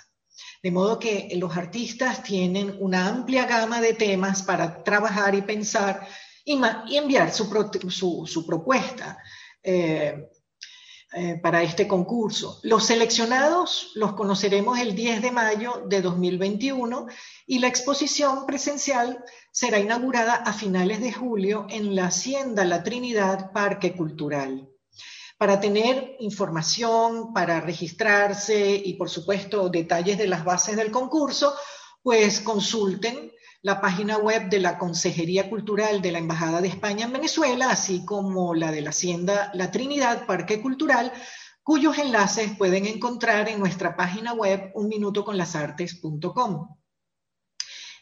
[0.62, 6.08] De modo que los artistas tienen una amplia gama de temas para trabajar y pensar
[6.46, 6.60] y,
[6.96, 7.50] enviar su,
[8.46, 9.18] propuesta.
[9.62, 10.30] Eh,
[11.16, 12.60] eh, para este concurso.
[12.64, 17.08] Los seleccionados los conoceremos el 10 de mayo de 2021
[17.46, 23.52] y la exposición presencial será inaugurada a finales de julio en la Hacienda La Trinidad
[23.52, 24.68] Parque Cultural.
[25.38, 31.54] Para tener información, para registrarse y por supuesto detalles de las bases del concurso,
[32.02, 33.32] pues consulten
[33.64, 38.04] la página web de la Consejería Cultural de la Embajada de España en Venezuela, así
[38.04, 41.14] como la de la Hacienda La Trinidad Parque Cultural,
[41.64, 46.76] cuyos enlaces pueden encontrar en nuestra página web unminutoconlasartes.com.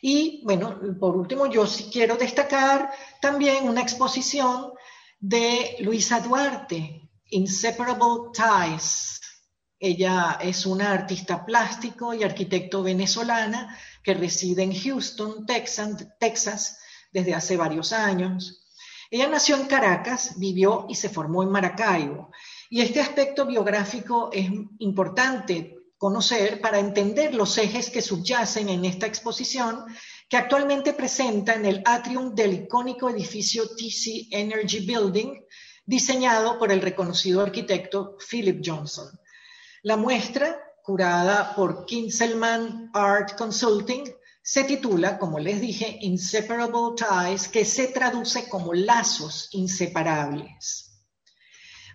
[0.01, 2.91] Y bueno, por último, yo sí quiero destacar
[3.21, 4.71] también una exposición
[5.19, 9.20] de Luisa Duarte, Inseparable Ties.
[9.83, 16.77] Ella es una artista plástico y arquitecto venezolana que reside en Houston, Texas,
[17.11, 18.67] desde hace varios años.
[19.09, 22.29] Ella nació en Caracas, vivió y se formó en Maracaibo.
[22.69, 29.07] Y este aspecto biográfico es importante conocer para entender los ejes que subyacen en esta
[29.07, 29.83] exposición
[30.29, 35.41] que actualmente presenta en el atrium del icónico edificio TC Energy Building,
[35.87, 39.09] diseñado por el reconocido arquitecto Philip Johnson.
[39.83, 44.03] La muestra curada por Kinselman Art Consulting,
[44.43, 50.99] se titula, como les dije, Inseparable Ties, que se traduce como lazos inseparables.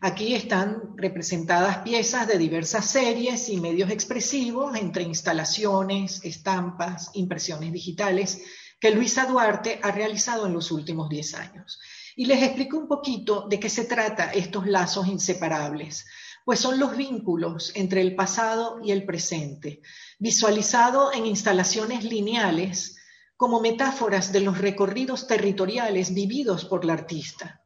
[0.00, 8.42] Aquí están representadas piezas de diversas series y medios expresivos, entre instalaciones, estampas, impresiones digitales,
[8.80, 11.80] que Luisa Duarte ha realizado en los últimos 10 años.
[12.16, 16.04] Y les explico un poquito de qué se trata estos lazos inseparables
[16.46, 19.80] pues son los vínculos entre el pasado y el presente,
[20.20, 22.98] visualizado en instalaciones lineales
[23.36, 27.64] como metáforas de los recorridos territoriales vividos por la artista.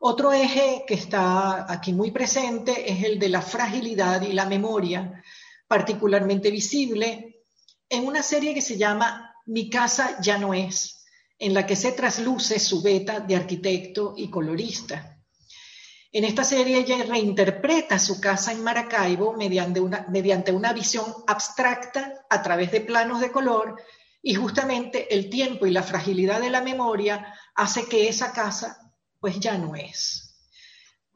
[0.00, 5.24] Otro eje que está aquí muy presente es el de la fragilidad y la memoria,
[5.66, 7.40] particularmente visible
[7.88, 11.06] en una serie que se llama Mi casa ya no es,
[11.38, 15.23] en la que se trasluce su beta de arquitecto y colorista.
[16.14, 22.24] En esta serie ella reinterpreta su casa en Maracaibo mediante una, mediante una visión abstracta
[22.30, 23.82] a través de planos de color
[24.22, 29.40] y justamente el tiempo y la fragilidad de la memoria hace que esa casa pues
[29.40, 30.38] ya no es.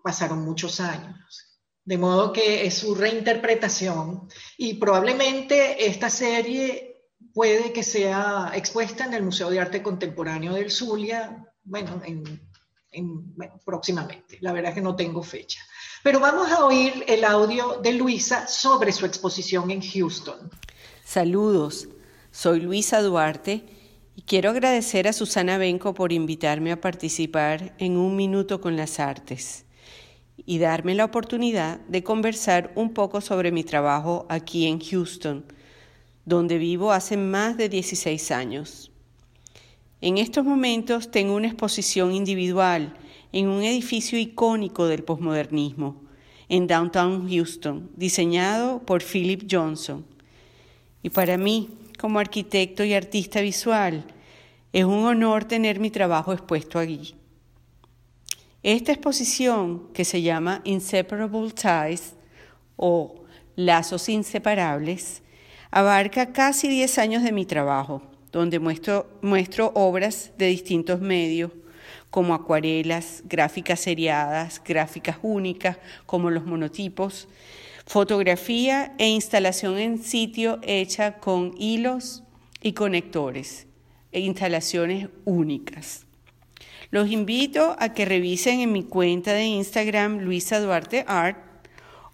[0.03, 1.61] Pasaron muchos años.
[1.85, 9.15] De modo que es su reinterpretación y probablemente esta serie puede que sea expuesta en
[9.15, 12.48] el Museo de Arte Contemporáneo del Zulia, bueno, en
[13.65, 14.39] próximamente.
[14.41, 15.61] La verdad es que no tengo fecha.
[16.03, 20.51] Pero vamos a oír el audio de Luisa sobre su exposición en Houston.
[21.05, 21.89] Saludos,
[22.31, 23.65] soy Luisa Duarte
[24.15, 29.01] y quiero agradecer a Susana Benco por invitarme a participar en Un Minuto con las
[29.01, 29.65] Artes
[30.45, 35.45] y darme la oportunidad de conversar un poco sobre mi trabajo aquí en Houston,
[36.25, 38.93] donde vivo hace más de 16 años.
[40.01, 42.95] En estos momentos tengo una exposición individual
[43.33, 46.01] en un edificio icónico del posmodernismo,
[46.49, 50.07] en Downtown Houston, diseñado por Philip Johnson.
[51.03, 54.05] Y para mí, como arquitecto y artista visual,
[54.73, 57.17] es un honor tener mi trabajo expuesto allí.
[58.63, 62.15] Esta exposición, que se llama Inseparable Ties
[62.77, 63.25] o
[63.57, 65.23] Lazos Inseparables,
[65.73, 68.01] abarca casi 10 años de mi trabajo
[68.33, 71.51] donde muestro, muestro obras de distintos medios,
[72.11, 77.29] como acuarelas, gráficas seriadas, gráficas únicas, como los monotipos,
[77.87, 82.23] fotografía e instalación en sitio hecha con hilos
[82.63, 83.67] y conectores
[84.13, 86.07] e instalaciones únicas.
[86.91, 91.39] Los invito a que revisen en mi cuenta de Instagram Luisa Duarte Art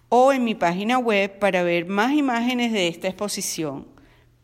[0.09, 3.94] o en mi página web para ver más imágenes de esta exposición.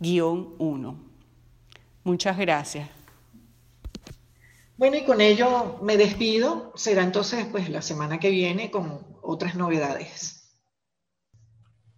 [0.00, 0.98] guion 1.
[2.04, 2.88] Muchas gracias.
[4.78, 6.72] Bueno, y con ello me despido.
[6.74, 10.35] Será entonces pues la semana que viene con otras novedades.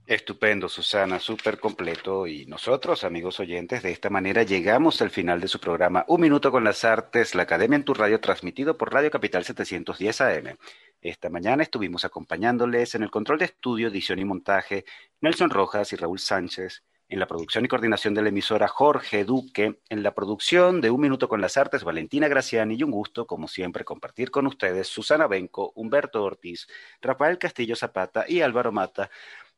[0.09, 2.27] Estupendo, Susana, súper completo.
[2.27, 6.51] Y nosotros, amigos oyentes, de esta manera llegamos al final de su programa Un Minuto
[6.51, 10.57] con las Artes, la Academia en tu Radio, transmitido por Radio Capital 710 AM.
[11.03, 14.87] Esta mañana estuvimos acompañándoles en el control de estudio, edición y montaje,
[15.21, 19.81] Nelson Rojas y Raúl Sánchez, en la producción y coordinación de la emisora Jorge Duque,
[19.91, 23.47] en la producción de Un Minuto con las Artes, Valentina Graciani, y un gusto, como
[23.47, 26.67] siempre, compartir con ustedes Susana Benco, Humberto Ortiz,
[27.03, 29.11] Rafael Castillo Zapata y Álvaro Mata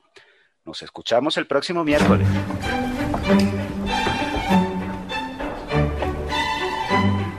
[0.65, 2.25] Nos escuchamos el próximo miércoles.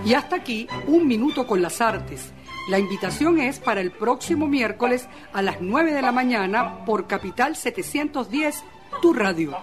[0.04, 2.34] Y hasta aquí, un minuto con las artes
[2.68, 7.56] la invitación es para el próximo miércoles a las 9 de la mañana por Capital
[7.56, 8.64] 710,
[9.02, 9.56] tu radio.